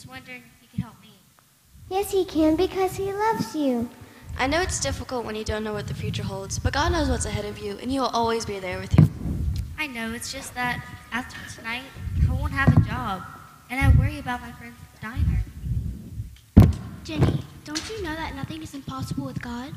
[0.08, 1.10] wondering if you help me.
[1.90, 3.90] Yes, he can because he loves you.
[4.38, 7.08] I know it's difficult when you don't know what the future holds, but God knows
[7.08, 9.08] what's ahead of you, and He will always be there with you.
[9.76, 11.82] I know, it's just that after tonight,
[12.28, 13.22] I won't have a job,
[13.68, 15.42] and I worry about my friend's diner.
[17.02, 19.72] Jenny, don't you know that nothing is impossible with God?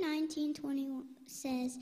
[0.00, 1.78] 19 21 says,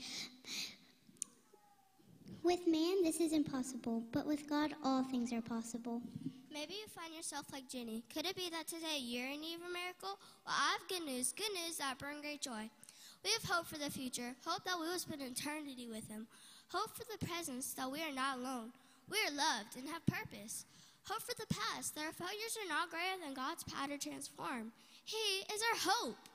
[2.43, 6.01] With man this is impossible, but with God all things are possible.
[6.51, 8.03] Maybe you find yourself like Jenny.
[8.13, 10.19] Could it be that today you're in need of a miracle?
[10.45, 11.31] Well, I have good news.
[11.31, 12.69] Good news that bring great joy.
[13.23, 14.35] We have hope for the future.
[14.45, 16.27] Hope that we will spend eternity with Him.
[16.69, 18.71] Hope for the presence that we are not alone.
[19.09, 20.65] We are loved and have purpose.
[21.05, 24.71] Hope for the past that our failures are not greater than God's power to transform.
[25.05, 26.28] He is our hope.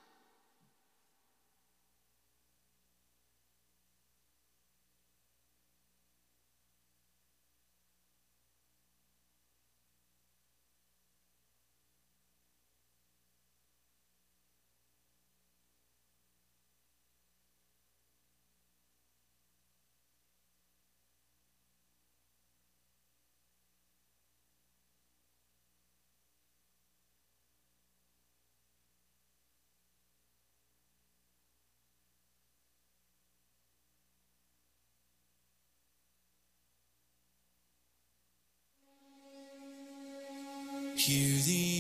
[41.07, 41.74] Hear the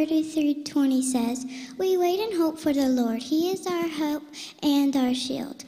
[0.00, 1.44] 33:20 says,
[1.76, 3.22] "We wait and hope for the Lord.
[3.22, 4.22] He is our hope
[4.62, 5.62] and our shield."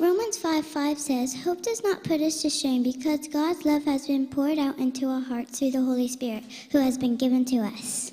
[0.00, 4.26] Romans 5:5 says, "Hope does not put us to shame because God's love has been
[4.26, 6.42] poured out into our hearts through the Holy Spirit
[6.72, 8.10] who has been given to us."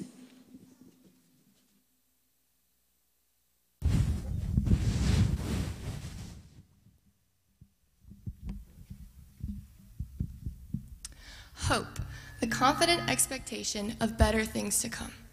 [11.56, 12.00] Hope,
[12.40, 15.25] the confident expectation of better things to come.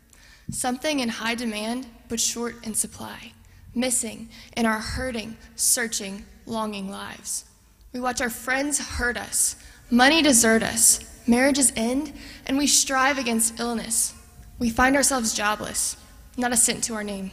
[0.51, 3.32] Something in high demand, but short in supply.
[3.74, 7.44] Missing in our hurting, searching, longing lives.
[7.93, 9.56] We watch our friends hurt us,
[9.90, 12.12] money desert us, marriages end,
[12.47, 14.14] and we strive against illness.
[14.59, 15.97] We find ourselves jobless,
[16.36, 17.31] not a cent to our name.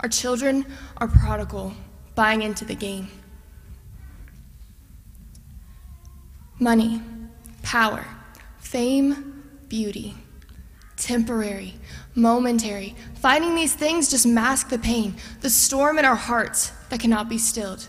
[0.00, 0.66] Our children
[0.96, 1.74] are prodigal,
[2.14, 3.08] buying into the game.
[6.58, 7.02] Money,
[7.62, 8.04] power,
[8.58, 10.14] fame, beauty.
[10.96, 11.74] Temporary,
[12.14, 12.94] momentary.
[13.16, 17.38] Finding these things just mask the pain, the storm in our hearts that cannot be
[17.38, 17.88] stilled.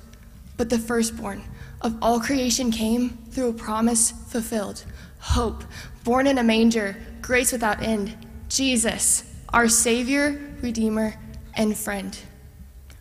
[0.58, 1.44] But the firstborn
[1.82, 4.84] of all creation came through a promise fulfilled.
[5.20, 5.64] Hope,
[6.04, 8.16] born in a manger, grace without end.
[8.50, 11.16] Jesus, our Savior, Redeemer,
[11.56, 12.18] and friend.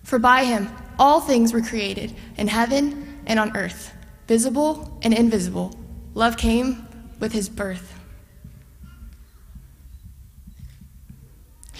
[0.02, 0.68] For by him
[0.98, 3.94] all things were created, in heaven and on earth,
[4.26, 5.78] visible and invisible.
[6.14, 6.86] Love came
[7.20, 7.99] with his birth.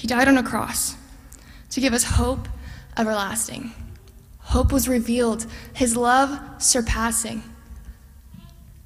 [0.01, 0.97] He died on a cross
[1.69, 2.49] to give us hope
[2.97, 3.75] everlasting.
[4.39, 5.45] Hope was revealed,
[5.75, 7.43] his love surpassing.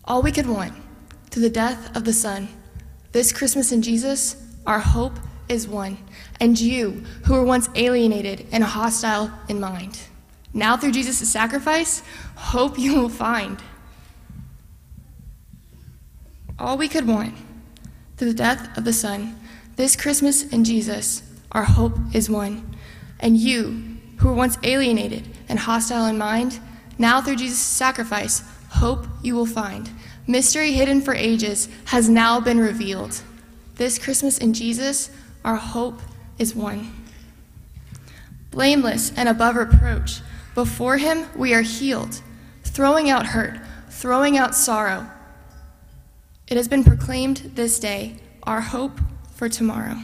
[0.04, 0.74] All we could want
[1.30, 2.48] through the death of the Son.
[3.12, 5.16] This Christmas in Jesus, our hope
[5.48, 5.98] is one.
[6.40, 10.00] And you, who were once alienated and hostile in mind,
[10.52, 12.02] now through Jesus' sacrifice,
[12.34, 13.62] hope you will find.
[16.58, 17.36] All we could want
[18.16, 19.36] through the death of the Son.
[19.76, 22.76] This Christmas in Jesus, our hope is one.
[23.18, 26.60] And you, who were once alienated and hostile in mind,
[26.96, 29.90] now through Jesus' sacrifice, hope you will find.
[30.26, 33.20] Mystery hidden for ages has now been revealed.
[33.74, 35.10] This Christmas in Jesus,
[35.44, 36.00] our hope
[36.38, 36.92] is one.
[38.52, 40.20] Blameless and above reproach,
[40.54, 42.20] before Him we are healed,
[42.62, 43.58] throwing out hurt,
[43.90, 45.10] throwing out sorrow.
[46.46, 49.00] It has been proclaimed this day, our hope
[49.34, 49.96] for tomorrow.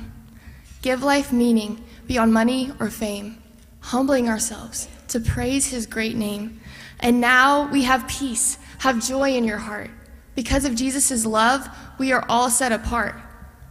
[0.83, 3.43] Give life meaning beyond money or fame,
[3.81, 6.61] humbling ourselves to praise His great name.
[7.01, 9.91] And now we have peace, have joy in your heart.
[10.35, 13.15] Because of Jesus' love, we are all set apart.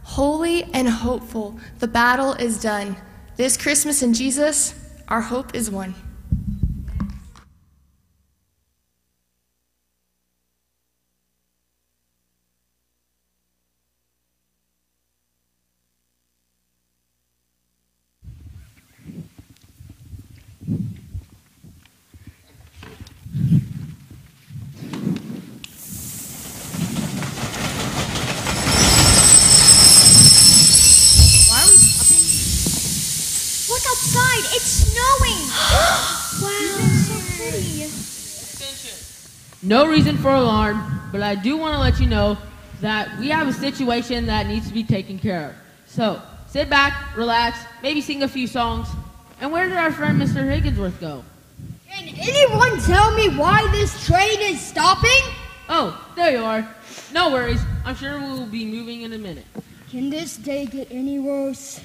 [0.02, 2.96] Holy and hopeful, the battle is done.
[3.36, 4.74] This Christmas in Jesus,
[5.08, 5.94] our hope is won.
[31.50, 32.22] Why are we stopping?
[33.68, 34.44] Look outside!
[34.54, 35.42] It's snowing!
[36.42, 37.90] wow, so pretty.
[39.70, 42.36] No reason for alarm, but I do want to let you know
[42.80, 45.54] that we have a situation that needs to be taken care of.
[45.86, 48.88] So sit back, relax, maybe sing a few songs.
[49.40, 50.42] And where did our friend Mr.
[50.42, 51.22] Higginsworth go?
[51.88, 55.22] Can anyone tell me why this train is stopping?
[55.68, 56.68] Oh, there you are.
[57.12, 57.60] No worries.
[57.84, 59.46] I'm sure we will be moving in a minute.
[59.88, 61.80] Can this day get any worse?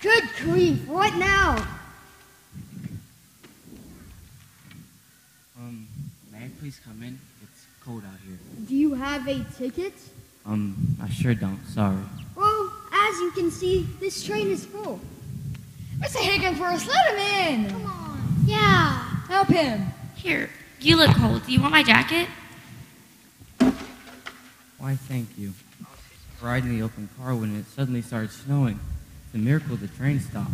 [0.00, 1.56] Good grief, what now?
[5.64, 5.86] Um,
[6.30, 7.18] may I please come in?
[7.42, 8.38] It's cold out here.
[8.66, 9.92] Do you have a ticket?
[10.46, 11.62] Um, I sure don't.
[11.66, 11.98] Sorry.
[12.34, 14.98] Well, as you can see, this train is full.
[15.98, 16.22] Mr.
[16.22, 17.70] Higginsworth, let him in!
[17.70, 18.36] Come on.
[18.46, 18.96] Yeah.
[19.28, 19.88] Help him.
[20.16, 20.48] Here,
[20.80, 21.44] you look cold.
[21.44, 22.28] Do you want my jacket?
[24.78, 25.52] Why, thank you.
[25.82, 28.80] I was riding the open car when it suddenly started snowing.
[29.26, 30.50] It's a miracle the train stopped.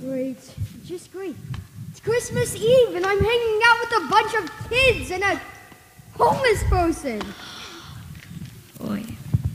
[0.00, 0.38] Great,
[0.84, 1.36] just great.
[1.90, 5.40] It's Christmas Eve and I'm hanging out with a bunch of kids and a
[6.14, 7.20] homeless person.
[8.80, 9.04] Boy.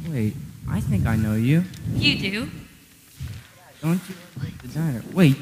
[0.09, 0.33] Wait,
[0.69, 1.63] I think I know you.
[1.93, 2.49] You do?
[3.81, 4.15] Don't you?
[4.63, 5.03] The diner.
[5.13, 5.35] Wait,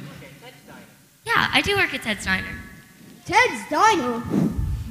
[1.26, 2.46] Yeah, I do work at Ted's Diner.
[3.26, 4.22] Ted's Dino?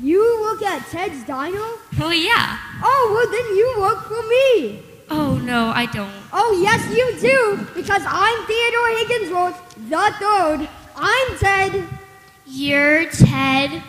[0.02, 1.78] You work at Ted's Dino?
[2.00, 2.58] Oh, yeah.
[2.82, 4.82] Oh, well then you work for me.
[5.10, 6.12] Oh, no, I don't.
[6.32, 10.68] Oh, yes, you do, because I'm Theodore Higginsworth, the third.
[10.96, 11.88] I'm Ted.
[12.46, 13.82] You're Ted.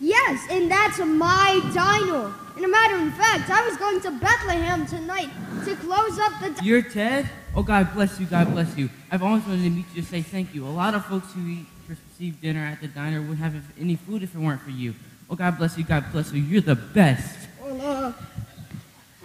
[0.00, 2.32] Yes, and that's my diner.
[2.56, 5.30] And a matter of fact, I was going to Bethlehem tonight
[5.64, 6.64] to close up the.
[6.64, 7.28] You're Ted?
[7.54, 8.88] Oh, God bless you, God bless you.
[9.10, 10.66] I've always wanted to meet you to say thank you.
[10.66, 13.96] A lot of folks who eat Christmas Eve dinner at the diner wouldn't have any
[13.96, 14.94] food if it weren't for you.
[15.28, 16.40] Oh, God bless you, God bless you.
[16.42, 17.48] You're the best.
[17.60, 18.12] Well, uh,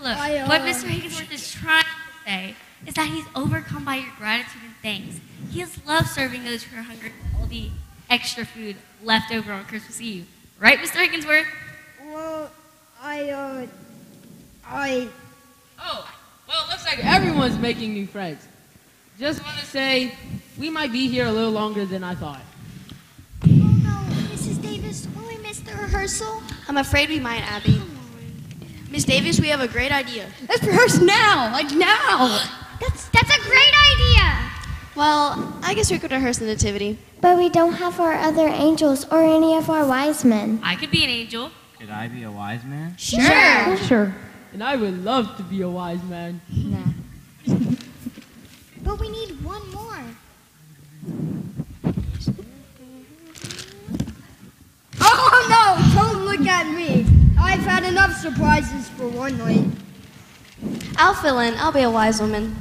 [0.04, 0.90] Look, I, uh, what Mr.
[0.90, 2.56] Higginsworth is trying to say
[2.86, 5.22] is that he's overcome by your gratitude and thanks.
[5.50, 7.70] He has loved serving those who are hungry with all the
[8.10, 10.28] extra food left over on Christmas Eve.
[10.60, 11.08] Right, Mr.
[11.08, 11.46] Higginsworth?
[12.14, 12.52] well,
[13.02, 13.68] I, uh,
[14.68, 15.08] I.
[15.80, 16.14] Oh,
[16.50, 18.46] well, it looks like everyone's making new friends.
[19.18, 20.14] Just want to say,
[20.60, 22.42] we might be here a little longer than I thought.
[23.46, 24.04] Oh, no,
[24.34, 24.62] Mrs.
[24.62, 26.44] Davis, will we miss the rehearsal?
[26.68, 27.82] I'm afraid we might, Abby.
[28.94, 30.30] Miss Davis, we have a great idea.
[30.48, 32.40] Let's rehearse now, like now.
[32.80, 34.52] That's that's a great idea.
[34.96, 37.00] Well, I guess we could rehearse the nativity.
[37.22, 40.60] But we don't have our other angels or any of our wise men.
[40.62, 41.50] I could be an angel.
[41.80, 42.96] Could I be a wise man?
[42.98, 43.78] Sure.
[43.78, 44.14] Sure.
[44.52, 46.42] And I would love to be a wise man.
[46.52, 46.92] Nah.
[48.84, 50.04] but we need one more.
[55.06, 56.02] Oh no!
[56.02, 57.23] Don't look at me.
[57.38, 59.66] I've had enough surprises for one night.
[60.98, 61.56] I'll fill in.
[61.58, 62.56] I'll be a wise woman.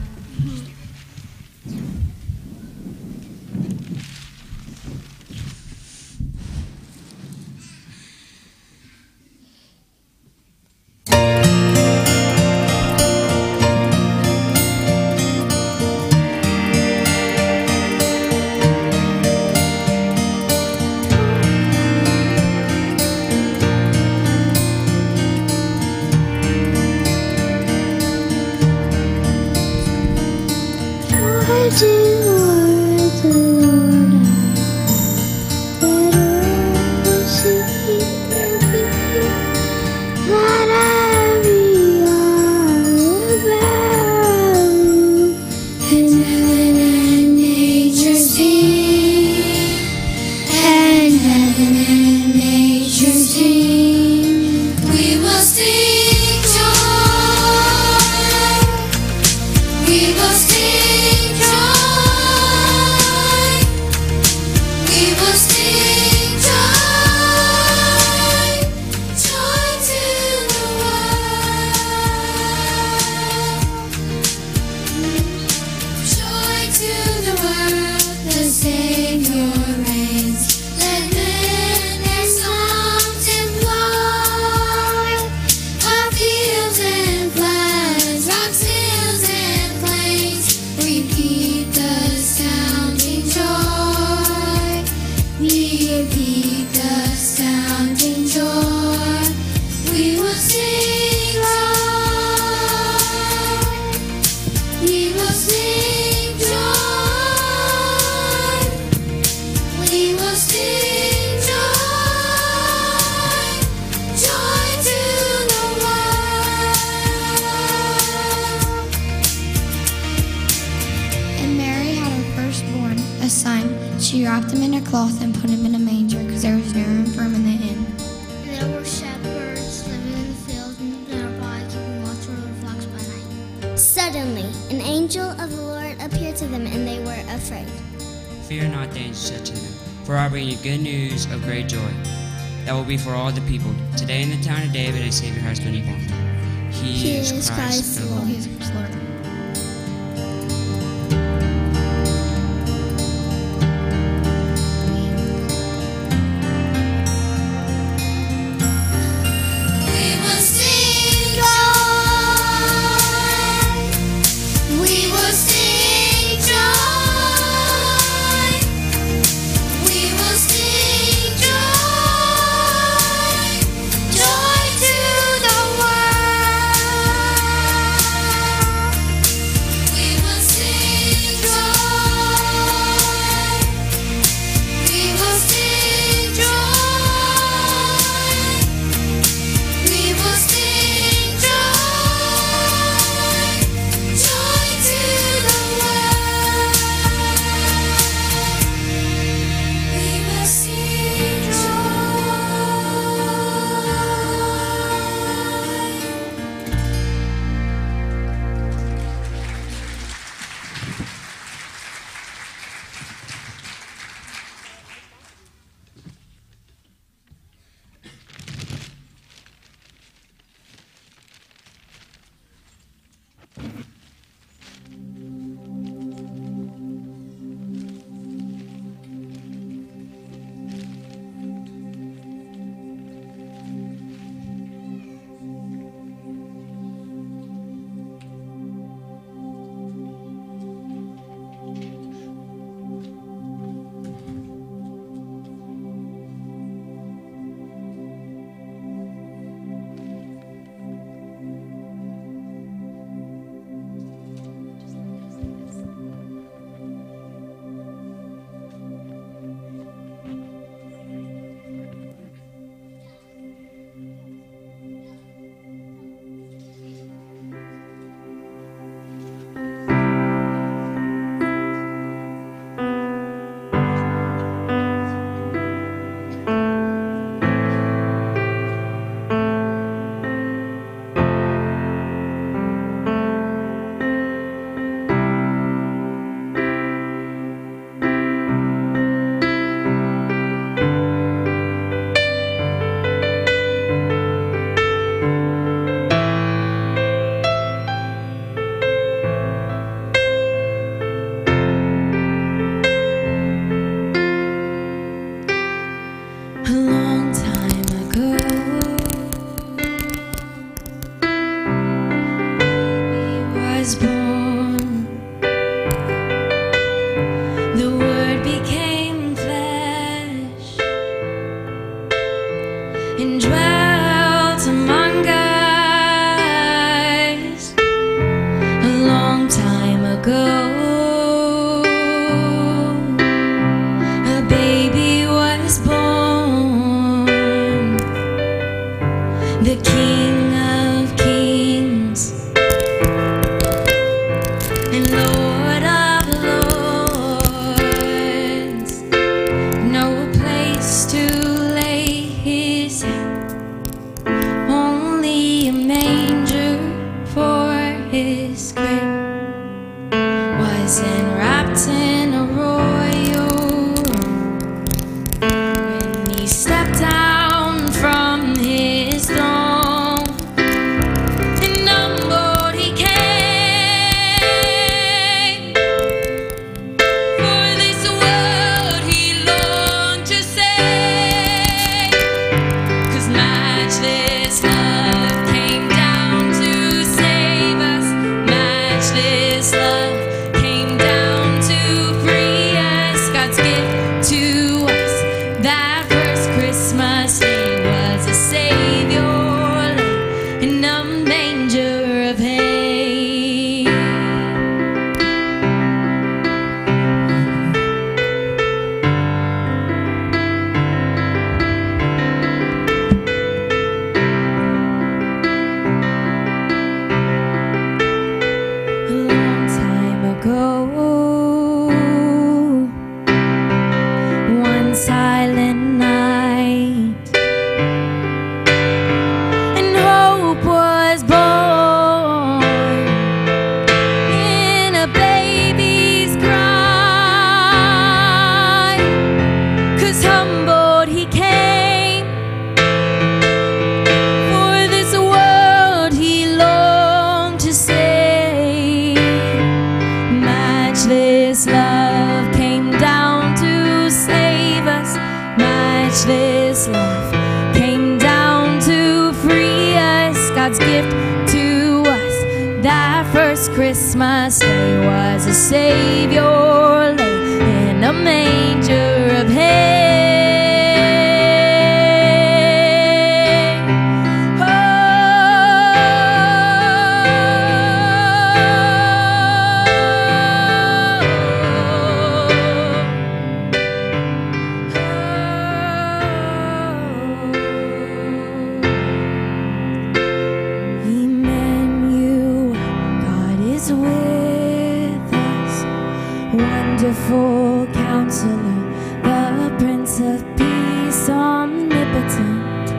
[496.83, 498.81] Wonderful counselor,
[499.23, 502.91] the Prince of Peace, omnipotent,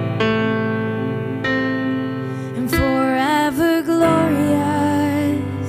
[2.58, 5.68] and forever glorious.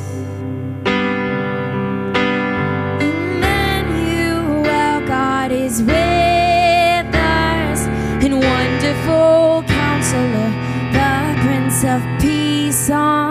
[3.03, 4.65] Emmanuel,
[5.09, 7.89] God is with us,
[8.24, 10.51] and wonderful counselor,
[10.93, 13.24] the Prince of Peace, omnipotent.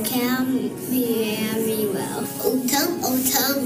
[0.00, 2.24] Oh, come, Emmanuel.
[2.42, 3.58] Oh, Tom, oh, Tom.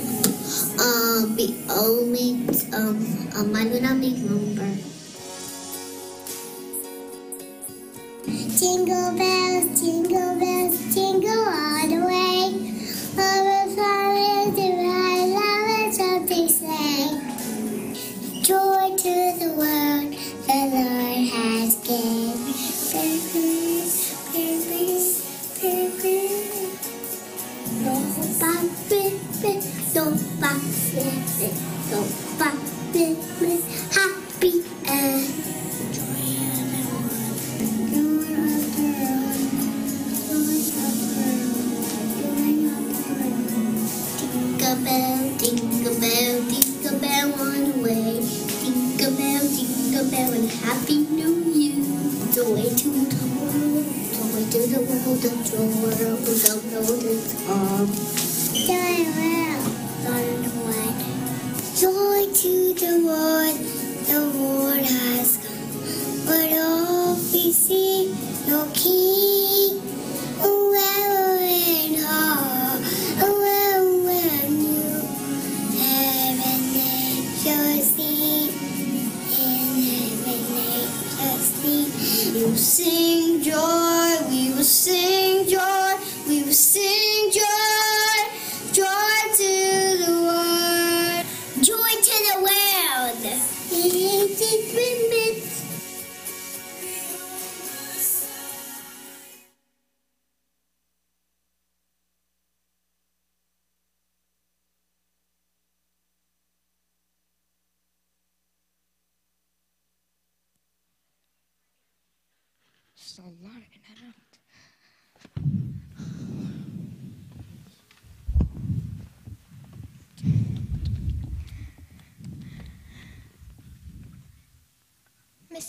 [0.81, 2.97] Um, be, oh, me, um,
[3.36, 4.69] um, I'm gonna make number.
[8.59, 9.44] Jingle bells,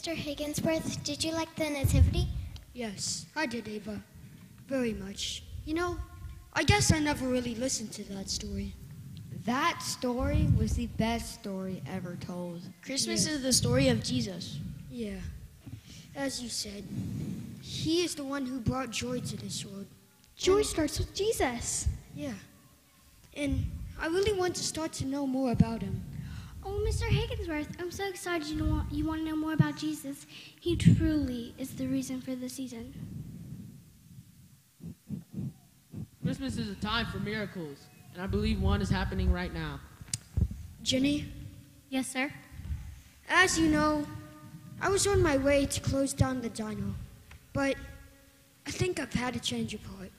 [0.06, 0.16] Mr.
[0.16, 2.28] Higginsworth, did you like the nativity?
[2.74, 4.00] Yes, I did, Ava.
[4.68, 5.42] Very much.
[5.66, 5.98] You know,
[6.54, 8.76] I guess I never really listened to that story.
[9.46, 12.62] That story was the best story ever told.
[12.84, 14.60] Christmas is the story of Jesus.
[14.92, 15.18] Yeah.
[16.16, 16.84] As you said,
[17.64, 19.88] he is the one who brought joy to this world.
[20.36, 21.88] Joy starts with Jesus.
[22.16, 22.34] Yeah.
[23.36, 23.66] And
[24.00, 26.04] I really want to start to know more about him.
[26.68, 27.04] Oh, Mr.
[27.08, 30.26] Higginsworth, I'm so excited you want, you want to know more about Jesus.
[30.60, 32.94] He truly is the reason for the season.
[36.24, 37.78] Christmas is a time for miracles,
[38.14, 39.80] and I believe one is happening right now.
[40.82, 41.26] Jenny,
[41.90, 42.32] Yes, sir.
[43.30, 44.06] as you know,
[44.82, 46.94] I was on my way to close down the diner,
[47.54, 47.76] but
[48.66, 50.12] I think I've had a change of heart.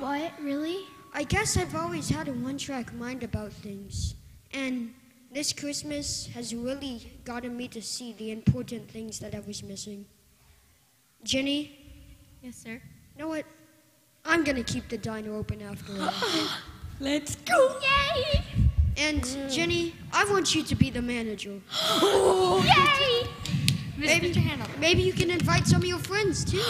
[0.00, 0.32] what?
[0.42, 0.78] Really?
[1.12, 4.14] I guess I've always had a one track mind about things,
[4.54, 4.94] and
[5.32, 10.06] this Christmas has really gotten me to see the important things that I was missing.
[11.24, 11.72] Jenny,
[12.42, 12.72] Yes, sir.
[12.72, 13.44] you know what?
[14.24, 16.12] I'm gonna keep the diner open after all.
[17.00, 17.78] Let's go!
[17.82, 18.42] Yay!
[18.96, 21.60] And Jenny, I want you to be the manager.
[21.72, 23.28] oh, Yay!
[23.96, 24.34] Maybe,
[24.78, 26.58] maybe you can invite some of your friends too.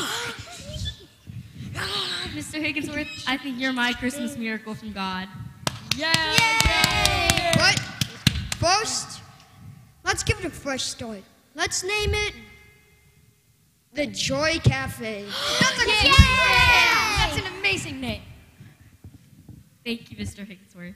[2.35, 2.61] Mr.
[2.63, 5.29] Higginsworth, I think you're my Christmas miracle from God.
[7.55, 7.79] But
[8.57, 9.21] first,
[10.05, 11.23] let's give it a fresh start.
[11.55, 12.33] Let's name it
[13.95, 15.25] the Joy Cafe.
[15.61, 15.87] That's a
[17.19, 18.23] That's an amazing name.
[19.85, 20.45] Thank you, Mr.
[20.47, 20.95] Higginsworth.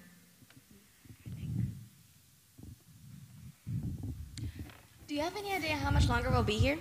[5.06, 6.78] Do you have any idea how much longer we'll be here?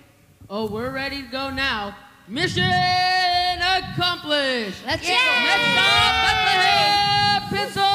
[0.49, 1.95] Oh, we're ready to go now.
[2.27, 4.83] Mission accomplished.
[4.85, 5.07] Let's go.
[5.07, 5.13] go.
[5.13, 7.86] Next stop, Bethlehem, Pennsylvania.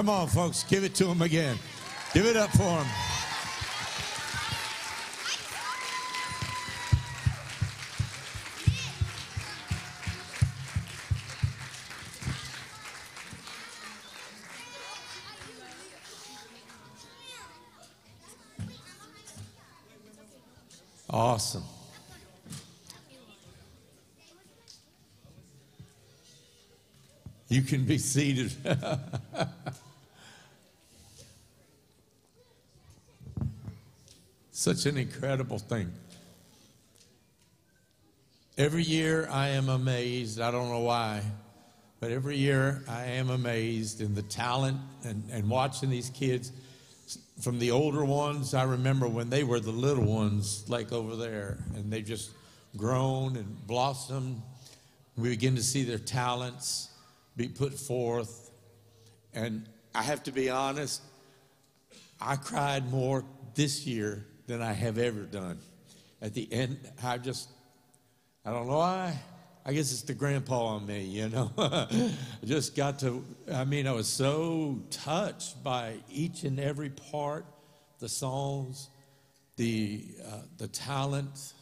[0.00, 1.58] Come on, folks, give it to him again.
[2.14, 2.86] Give it up for him.
[21.10, 21.62] Awesome.
[27.50, 28.50] You can be seated.
[34.60, 35.90] Such an incredible thing.
[38.58, 40.38] Every year I am amazed.
[40.38, 41.22] I don't know why,
[41.98, 46.52] but every year I am amazed in the talent and, and watching these kids.
[47.40, 51.56] From the older ones, I remember when they were the little ones, like over there,
[51.74, 52.30] and they've just
[52.76, 54.42] grown and blossomed.
[55.16, 56.90] We begin to see their talents
[57.34, 58.50] be put forth.
[59.32, 59.64] And
[59.94, 61.00] I have to be honest,
[62.20, 63.24] I cried more
[63.54, 65.60] this year than I have ever done.
[66.20, 67.48] At the end, I just,
[68.44, 69.16] I don't know why.
[69.64, 71.52] I guess it's the grandpa on me, you know.
[71.56, 72.12] I
[72.44, 77.46] just got to, I mean, I was so touched by each and every part,
[78.00, 78.90] the songs,
[79.54, 81.52] the, uh, the talent,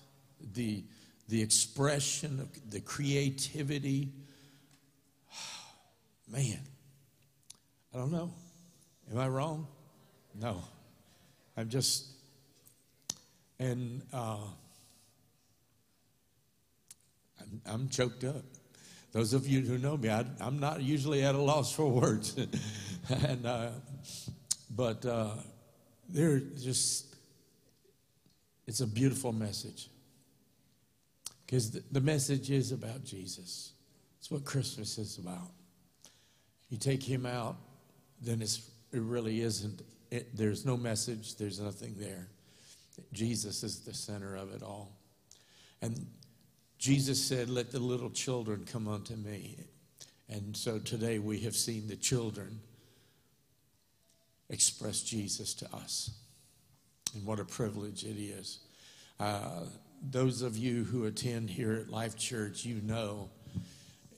[0.55, 0.83] the,
[1.29, 4.09] the expression, the creativity.
[6.27, 6.61] Man,
[7.95, 8.33] I don't know.
[9.13, 9.67] Am I wrong?
[10.35, 10.63] No.
[11.55, 12.18] I'm just,
[13.59, 14.39] and uh,
[17.41, 18.45] I'm, I'm choked up.
[19.13, 22.37] Those of you who know me, I, I'm not usually at a loss for words.
[23.09, 23.71] and, uh,
[24.71, 25.31] but uh,
[26.09, 27.17] they're just,
[28.67, 29.89] it's a beautiful message.
[31.47, 33.73] Because the, the message is about Jesus.
[34.19, 35.51] It's what Christmas is about.
[36.69, 37.57] You take him out,
[38.21, 38.61] then it
[38.93, 39.81] really isn't.
[40.11, 42.29] It, there's no message, there's nothing there.
[43.13, 44.93] Jesus is the center of it all.
[45.83, 46.07] And
[46.79, 49.57] Jesus said, Let the little children come unto me.
[50.29, 52.61] And so today we have seen the children
[54.51, 56.11] express Jesus to us.
[57.15, 58.61] And what a privilege it is.
[59.19, 59.65] Uh,
[60.11, 63.31] those of you who attend here at Life Church, you know,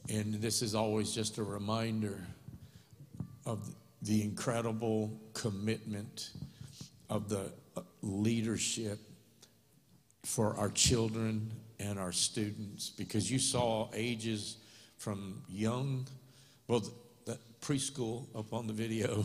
[0.09, 2.27] and this is always just a reminder
[3.47, 6.31] of the incredible commitment
[7.09, 7.52] of the
[8.02, 8.98] leadership
[10.24, 14.59] for our children and our students because you saw ages
[14.98, 16.06] from young,
[16.68, 16.82] well,
[17.60, 19.24] preschool up on the video,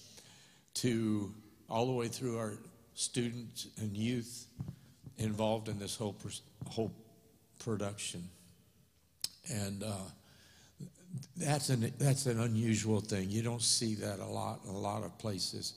[0.74, 1.32] to
[1.68, 2.54] all the way through our
[2.94, 4.46] students and youth
[5.18, 6.16] involved in this whole,
[6.68, 6.92] whole
[7.58, 8.28] production.
[9.50, 9.96] And uh,
[11.36, 13.30] that's an, that's an unusual thing.
[13.30, 15.74] You don't see that a lot in a lot of places.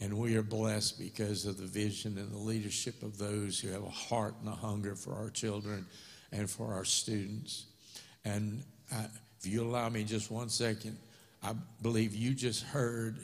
[0.00, 3.82] And we are blessed because of the vision and the leadership of those who have
[3.82, 5.86] a heart and a hunger for our children
[6.32, 7.66] and for our students.
[8.24, 8.62] And
[8.92, 9.06] I,
[9.40, 10.98] if you allow me just one second,
[11.42, 13.18] I believe you just heard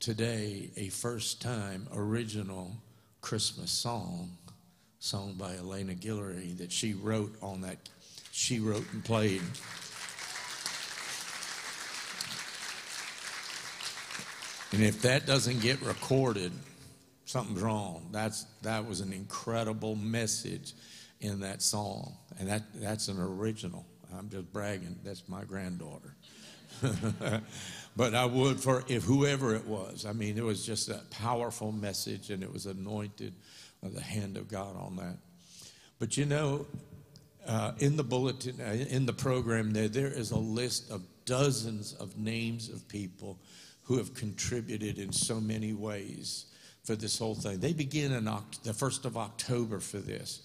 [0.00, 2.72] today a first time original
[3.20, 4.36] Christmas song
[4.98, 7.78] sung by Elena Guillory that she wrote on that
[8.32, 9.42] she wrote and played.
[14.74, 16.50] And if that doesn't get recorded,
[17.26, 18.08] something's wrong.
[18.10, 20.72] That's that was an incredible message
[21.20, 23.86] in that song, and that that's an original.
[24.18, 24.98] I'm just bragging.
[25.04, 26.16] That's my granddaughter.
[27.96, 30.06] but I would for if whoever it was.
[30.06, 33.32] I mean, it was just a powerful message, and it was anointed
[33.80, 35.18] with the hand of God on that.
[36.00, 36.66] But you know,
[37.46, 41.92] uh, in the bulletin, uh, in the program, there there is a list of dozens
[41.92, 43.38] of names of people
[43.84, 46.46] who have contributed in so many ways
[46.84, 47.58] for this whole thing.
[47.58, 50.42] They begin in Oct- the first of October for this.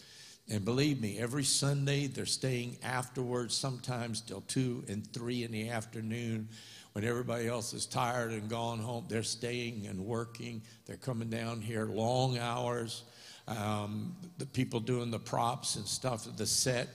[0.50, 5.70] And believe me, every Sunday they're staying afterwards, sometimes till two and three in the
[5.70, 6.50] afternoon
[6.94, 9.06] when everybody else is tired and gone home.
[9.08, 10.64] They're staying and working.
[10.86, 13.04] They're coming down here long hours.
[13.48, 16.88] Um, the people doing the props and stuff, of the set.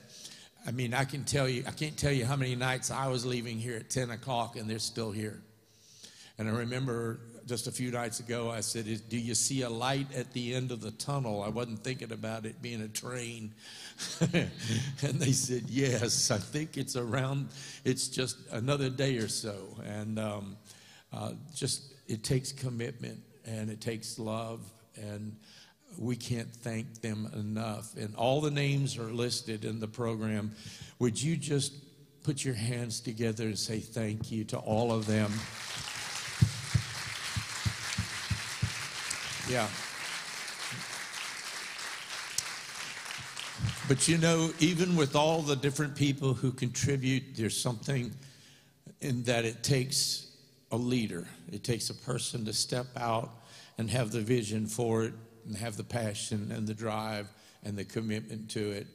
[0.67, 3.25] I mean, I can tell you, I can't tell you how many nights I was
[3.25, 5.41] leaving here at 10 o'clock and they're still here.
[6.37, 10.13] And I remember just a few nights ago, I said, Do you see a light
[10.13, 11.43] at the end of the tunnel?
[11.43, 13.53] I wasn't thinking about it being a train.
[14.33, 17.49] and they said, Yes, I think it's around,
[17.83, 19.55] it's just another day or so.
[19.85, 20.57] And um,
[21.13, 24.61] uh, just, it takes commitment and it takes love.
[24.95, 25.35] And
[25.97, 27.95] we can't thank them enough.
[27.95, 30.51] And all the names are listed in the program.
[30.99, 31.73] Would you just
[32.23, 35.31] put your hands together and say thank you to all of them?
[39.49, 39.67] Yeah.
[43.87, 48.11] But you know, even with all the different people who contribute, there's something
[49.01, 50.31] in that it takes
[50.71, 51.27] a leader.
[51.51, 53.29] It takes a person to step out
[53.77, 55.13] and have the vision for it
[55.45, 57.27] and have the passion and the drive
[57.63, 58.87] and the commitment to it.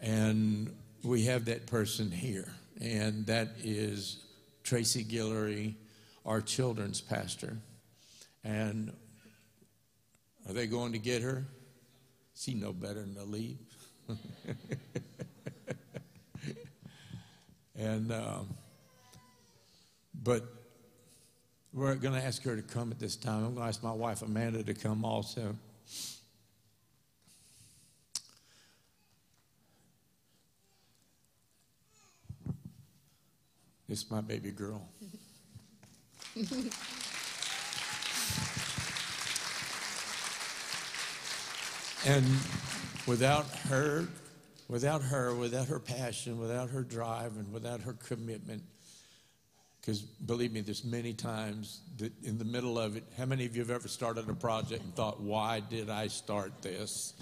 [0.00, 2.50] And we have that person here,
[2.80, 4.24] and that is
[4.62, 5.74] Tracy Guillory,
[6.24, 7.58] our children's pastor.
[8.44, 8.92] And
[10.48, 11.46] are they going to get her?
[12.34, 13.58] She know better than to leave.
[17.76, 18.54] and um,
[20.22, 20.44] but
[21.72, 23.44] we're going to ask her to come at this time.
[23.44, 25.56] I'm going to ask my wife Amanda to come also.
[33.88, 34.88] This is my baby girl.
[42.04, 42.24] And
[43.06, 44.08] without her,
[44.68, 48.64] without her, without her passion, without her drive, and without her commitment,
[49.80, 53.54] because believe me, there's many times that in the middle of it, how many of
[53.54, 57.14] you have ever started a project and thought, why did I start this?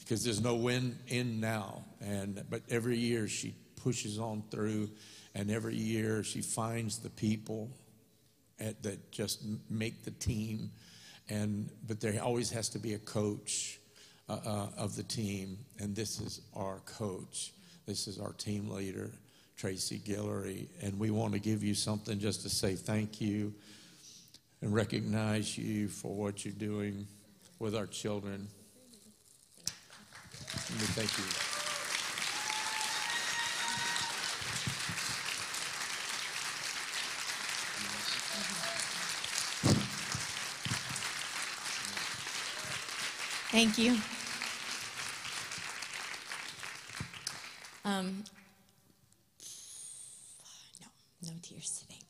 [0.00, 1.84] Because there's no win in now.
[2.02, 4.90] And but every year she pushes on through,
[5.34, 7.70] and every year she finds the people
[8.60, 10.72] at, that just make the team.
[11.30, 13.78] And but there always has to be a coach
[14.28, 17.52] uh, uh, of the team, and this is our coach.
[17.86, 19.12] This is our team leader,
[19.56, 23.54] Tracy Guillory, and we want to give you something just to say thank you
[24.62, 27.06] and recognize you for what you're doing
[27.58, 28.48] with our children.
[30.56, 31.46] Thank you.
[43.52, 44.15] Thank you.
[47.86, 48.24] Um,
[50.82, 52.00] no, no tears today.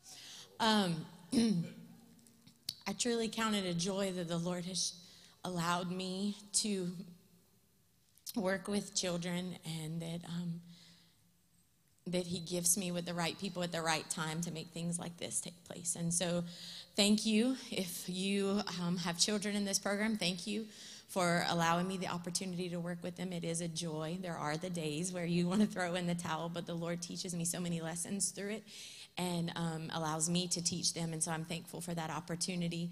[0.59, 1.05] Um,
[2.87, 4.95] I truly count it a joy that the Lord has
[5.45, 6.89] allowed me to
[8.35, 10.63] work with children and that um,
[12.07, 14.99] that he gifts me with the right people at the right time to make things
[14.99, 15.95] like this take place.
[15.95, 16.43] And so,
[16.95, 17.57] thank you.
[17.71, 20.65] If you um, have children in this program, thank you
[21.09, 23.33] for allowing me the opportunity to work with them.
[23.33, 24.19] It is a joy.
[24.21, 27.01] There are the days where you want to throw in the towel, but the Lord
[27.01, 28.65] teaches me so many lessons through it
[29.17, 31.13] and um, allows me to teach them.
[31.13, 32.91] And so, I'm thankful for that opportunity.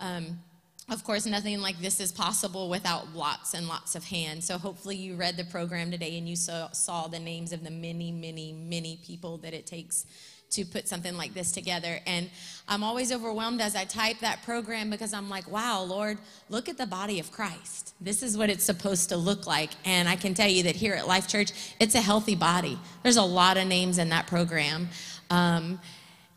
[0.00, 0.40] Um,
[0.88, 4.46] of course, nothing like this is possible without lots and lots of hands.
[4.46, 7.70] So, hopefully, you read the program today and you saw, saw the names of the
[7.70, 10.06] many, many, many people that it takes
[10.50, 12.00] to put something like this together.
[12.06, 12.28] And
[12.68, 16.18] I'm always overwhelmed as I type that program because I'm like, wow, Lord,
[16.48, 17.94] look at the body of Christ.
[18.00, 19.70] This is what it's supposed to look like.
[19.84, 22.78] And I can tell you that here at Life Church, it's a healthy body.
[23.02, 24.88] There's a lot of names in that program.
[25.30, 25.78] Um,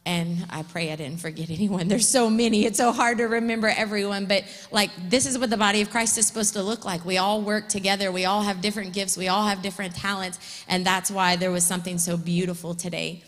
[0.06, 1.88] and I pray I didn't forget anyone.
[1.88, 2.66] There's so many.
[2.66, 4.26] It's so hard to remember everyone.
[4.26, 7.06] But like, this is what the body of Christ is supposed to look like.
[7.06, 8.12] We all work together.
[8.12, 9.18] We all have different gifts.
[9.18, 10.66] We all have different talents.
[10.68, 13.24] And that's why there was something so beautiful today.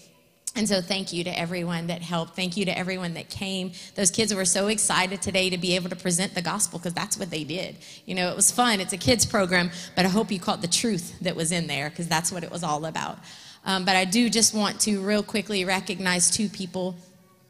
[0.57, 2.35] And so, thank you to everyone that helped.
[2.35, 3.73] Thank you to everyone that came.
[3.95, 7.17] Those kids were so excited today to be able to present the gospel because that's
[7.19, 7.75] what they did.
[8.05, 8.79] You know, it was fun.
[8.79, 11.89] It's a kids' program, but I hope you caught the truth that was in there
[11.89, 13.19] because that's what it was all about.
[13.65, 16.95] Um, but I do just want to real quickly recognize two people.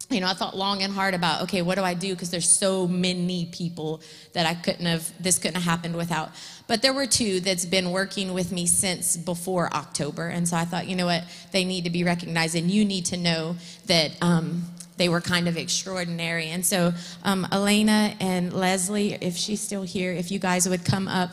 [0.09, 2.13] You know, I thought long and hard about, okay, what do I do?
[2.13, 4.01] Because there's so many people
[4.33, 6.31] that I couldn't have, this couldn't have happened without.
[6.67, 10.29] But there were two that's been working with me since before October.
[10.29, 12.55] And so I thought, you know what, they need to be recognized.
[12.55, 13.55] And you need to know
[13.85, 14.63] that um,
[14.97, 16.47] they were kind of extraordinary.
[16.47, 16.93] And so,
[17.23, 21.31] um, Elena and Leslie, if she's still here, if you guys would come up.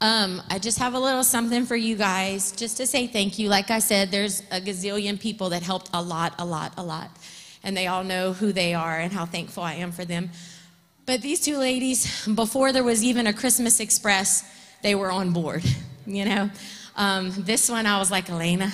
[0.00, 3.48] Um, I just have a little something for you guys just to say thank you.
[3.48, 7.10] Like I said, there's a gazillion people that helped a lot, a lot, a lot.
[7.64, 10.30] And they all know who they are and how thankful I am for them.
[11.06, 14.44] But these two ladies, before there was even a Christmas Express,
[14.82, 15.64] they were on board,
[16.06, 16.50] you know.
[16.96, 18.72] Um, this one, I was like, Elena,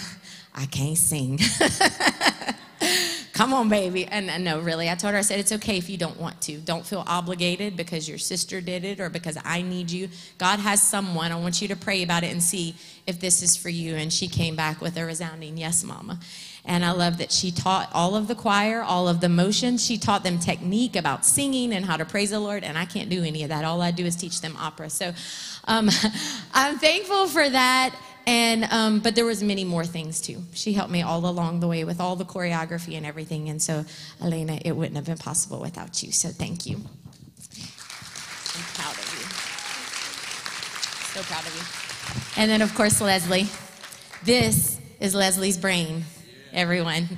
[0.55, 1.39] I can't sing.
[3.35, 4.07] Come on, baby.
[4.07, 6.41] And, and no, really, I told her, I said, it's okay if you don't want
[6.43, 6.59] to.
[6.59, 10.09] Don't feel obligated because your sister did it or because I need you.
[10.39, 11.33] God has someone.
[11.33, 12.75] I want you to pray about it and see
[13.07, 13.97] if this is for you.
[13.97, 16.21] And she came back with a resounding yes, mama.
[16.65, 19.85] And I love that she taught all of the choir, all of the motions.
[19.85, 22.63] She taught them technique about singing and how to praise the Lord.
[22.63, 23.65] And I can't do any of that.
[23.65, 24.89] All I do is teach them opera.
[24.89, 25.13] So
[25.65, 25.91] um,
[26.55, 27.97] I'm thankful for that.
[28.25, 30.43] And um, but there was many more things too.
[30.53, 33.49] She helped me all along the way with all the choreography and everything.
[33.49, 33.85] And so,
[34.23, 36.13] Elena, it wouldn't have been possible without you.
[36.13, 36.77] So thank you.
[38.55, 39.27] I'm proud of you.
[41.11, 42.41] So proud of you.
[42.41, 43.49] And then, of course, Leslie.
[44.25, 46.05] This is Leslie's brain,
[46.53, 47.09] everyone.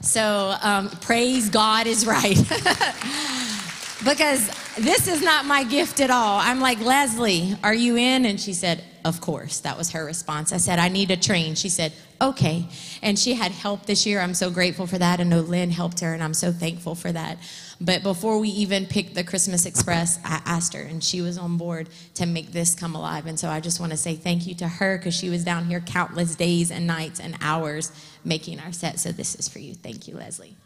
[0.00, 2.36] So um, praise God is right.
[4.04, 6.38] because this is not my gift at all.
[6.38, 8.26] I'm like, Leslie, are you in?
[8.26, 9.60] And she said, Of course.
[9.60, 10.52] That was her response.
[10.52, 11.54] I said, I need a train.
[11.54, 12.68] She said, Okay.
[13.02, 14.20] And she had help this year.
[14.20, 15.20] I'm so grateful for that.
[15.20, 17.38] I know Lynn helped her, and I'm so thankful for that.
[17.80, 21.56] But before we even picked the Christmas Express, I asked her, and she was on
[21.56, 23.26] board to make this come alive.
[23.26, 25.66] And so I just want to say thank you to her because she was down
[25.66, 27.92] here countless days and nights and hours
[28.24, 28.98] making our set.
[28.98, 29.74] So this is for you.
[29.74, 30.56] Thank you, Leslie.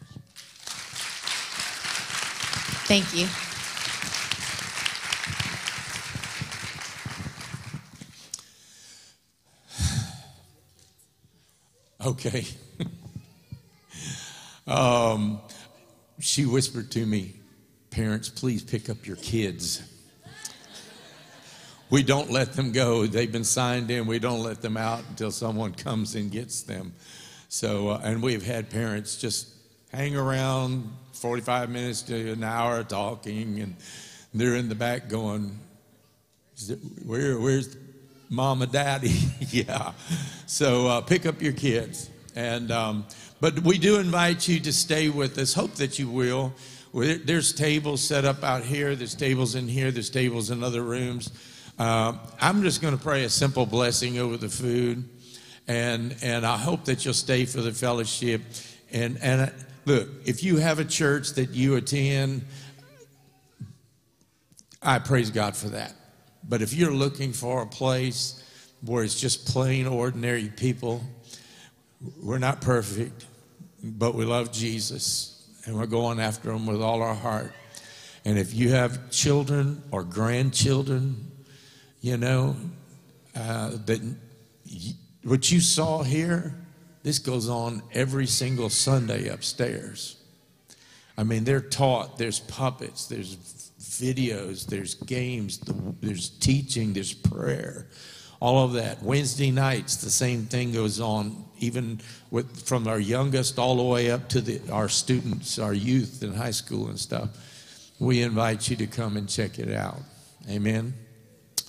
[2.87, 3.27] Thank you.
[12.05, 12.45] Okay.
[14.67, 15.41] um,
[16.19, 17.33] she whispered to me,
[17.91, 19.83] Parents, please pick up your kids.
[21.91, 23.07] We don't let them go.
[23.07, 24.05] They've been signed in.
[24.05, 26.93] We don't let them out until someone comes and gets them.
[27.49, 29.47] So, uh, and we've had parents just
[29.91, 33.75] hang around 45 minutes to an hour talking, and
[34.33, 35.57] they're in the back going,
[36.57, 37.75] "Is it- Where, where's
[38.29, 39.17] mom and daddy?
[39.49, 39.93] yeah.
[40.45, 42.09] So uh, pick up your kids.
[42.35, 43.05] And, um,
[43.41, 45.53] but we do invite you to stay with us.
[45.53, 46.53] Hope that you will.
[46.93, 48.95] There's tables set up out here.
[48.95, 49.91] There's tables in here.
[49.91, 51.31] There's tables in other rooms.
[51.79, 55.03] Uh, I'm just going to pray a simple blessing over the food,
[55.69, 58.41] and and I hope that you'll stay for the fellowship.
[58.91, 59.49] And and uh,
[59.85, 62.43] look, if you have a church that you attend,
[64.81, 65.93] I praise God for that.
[66.43, 68.43] But if you're looking for a place
[68.81, 71.03] where it's just plain ordinary people,
[72.21, 73.27] we're not perfect,
[73.83, 77.53] but we love Jesus and we're going after him with all our heart.
[78.25, 81.29] And if you have children or grandchildren,
[82.01, 82.55] you know,
[83.35, 84.01] uh, that
[85.23, 86.55] what you saw here,
[87.03, 90.17] this goes on every single Sunday upstairs.
[91.17, 93.35] I mean, they're taught, there's puppets, there's
[93.79, 95.59] videos, there's games,
[96.01, 97.87] there's teaching, there's prayer,
[98.39, 99.03] all of that.
[99.03, 101.99] Wednesday nights, the same thing goes on, even
[102.31, 106.33] with, from our youngest all the way up to the, our students, our youth in
[106.33, 107.29] high school and stuff.
[107.99, 109.99] We invite you to come and check it out.
[110.49, 110.93] Amen.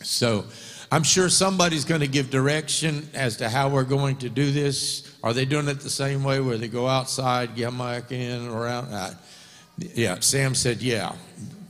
[0.03, 0.45] So
[0.93, 5.09] I'm sure somebody's going to give direction as to how we're going to do this.
[5.23, 8.93] Are they doing it the same way where they go outside, get back in, around?
[8.93, 9.15] Uh,
[9.79, 11.15] yeah, Sam said, yeah.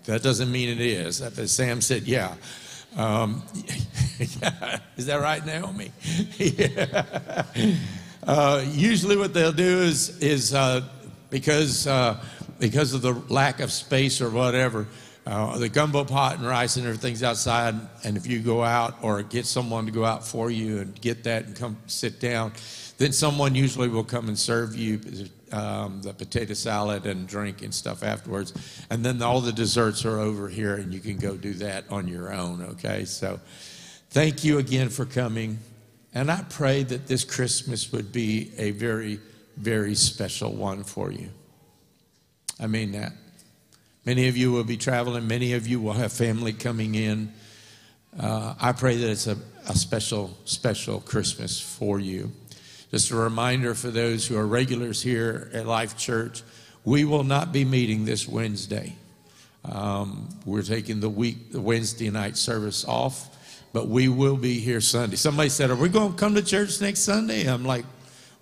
[0.07, 1.23] That doesn't mean it is.
[1.53, 2.35] Sam said, yeah.
[2.97, 3.43] Um,
[4.19, 5.93] is that right, Naomi?
[6.39, 7.37] yeah.
[8.27, 10.83] Uh, usually, what they'll do is is uh,
[11.31, 12.23] because uh,
[12.59, 14.87] because of the lack of space or whatever,
[15.31, 17.77] Uh, the gumbo pot and rice and everything's outside.
[18.03, 21.23] And if you go out or get someone to go out for you and get
[21.23, 22.53] that and come sit down,
[22.99, 24.99] then someone usually will come and serve you
[25.53, 28.55] um, the potato salad and drink and stuff afterwards.
[28.91, 32.09] And then all the desserts are over here, and you can go do that on
[32.09, 33.05] your own, okay?
[33.05, 33.39] So
[34.11, 35.61] thank you again for coming.
[36.13, 39.21] And I pray that this Christmas would be a very,
[39.57, 41.29] very special one for you.
[42.59, 43.13] I mean that.
[44.07, 47.33] Many of you will be traveling, many of you will have family coming in.
[48.19, 49.37] Uh, I pray that it's a,
[49.69, 52.33] a special, special Christmas for you.
[52.91, 56.43] Just a reminder for those who are regulars here at Life Church,
[56.85, 58.97] we will not be meeting this Wednesday.
[59.65, 63.37] Um, we're taking the week, the Wednesday night service off,
[63.75, 65.17] but we will be here Sunday.
[65.17, 67.47] Somebody said, Are we going to come to church next Sunday?
[67.47, 67.85] I'm like,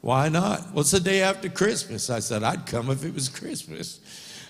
[0.02, 0.70] Why not?
[0.70, 2.08] Well, it's the day after Christmas.
[2.08, 3.98] I said, I'd come if it was Christmas.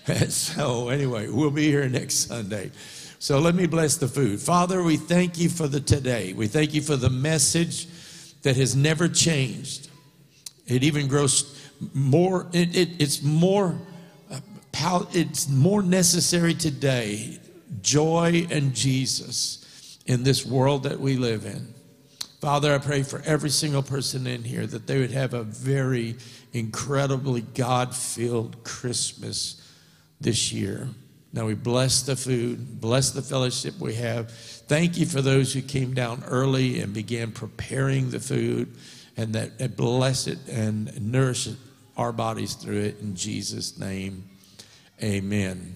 [0.07, 2.71] And so, anyway, we'll be here next Sunday.
[3.19, 4.39] So, let me bless the food.
[4.39, 6.33] Father, we thank you for the today.
[6.33, 7.87] We thank you for the message
[8.43, 9.89] that has never changed.
[10.67, 11.59] It even grows
[11.93, 13.77] more, it, it, it's more.
[14.31, 14.39] uh,
[15.13, 17.39] It's more necessary today,
[17.81, 21.73] joy and Jesus in this world that we live in.
[22.41, 26.15] Father, I pray for every single person in here that they would have a very
[26.53, 29.58] incredibly God filled Christmas
[30.19, 30.89] this year.
[31.31, 34.31] Now we bless the food, bless the fellowship we have.
[34.31, 38.73] Thank you for those who came down early and began preparing the food
[39.15, 41.49] and that bless it and nourish
[41.97, 44.23] our bodies through it in Jesus' name.
[45.03, 45.75] Amen.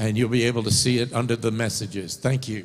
[0.00, 2.16] and you'll be able to see it under the messages.
[2.16, 2.64] Thank you.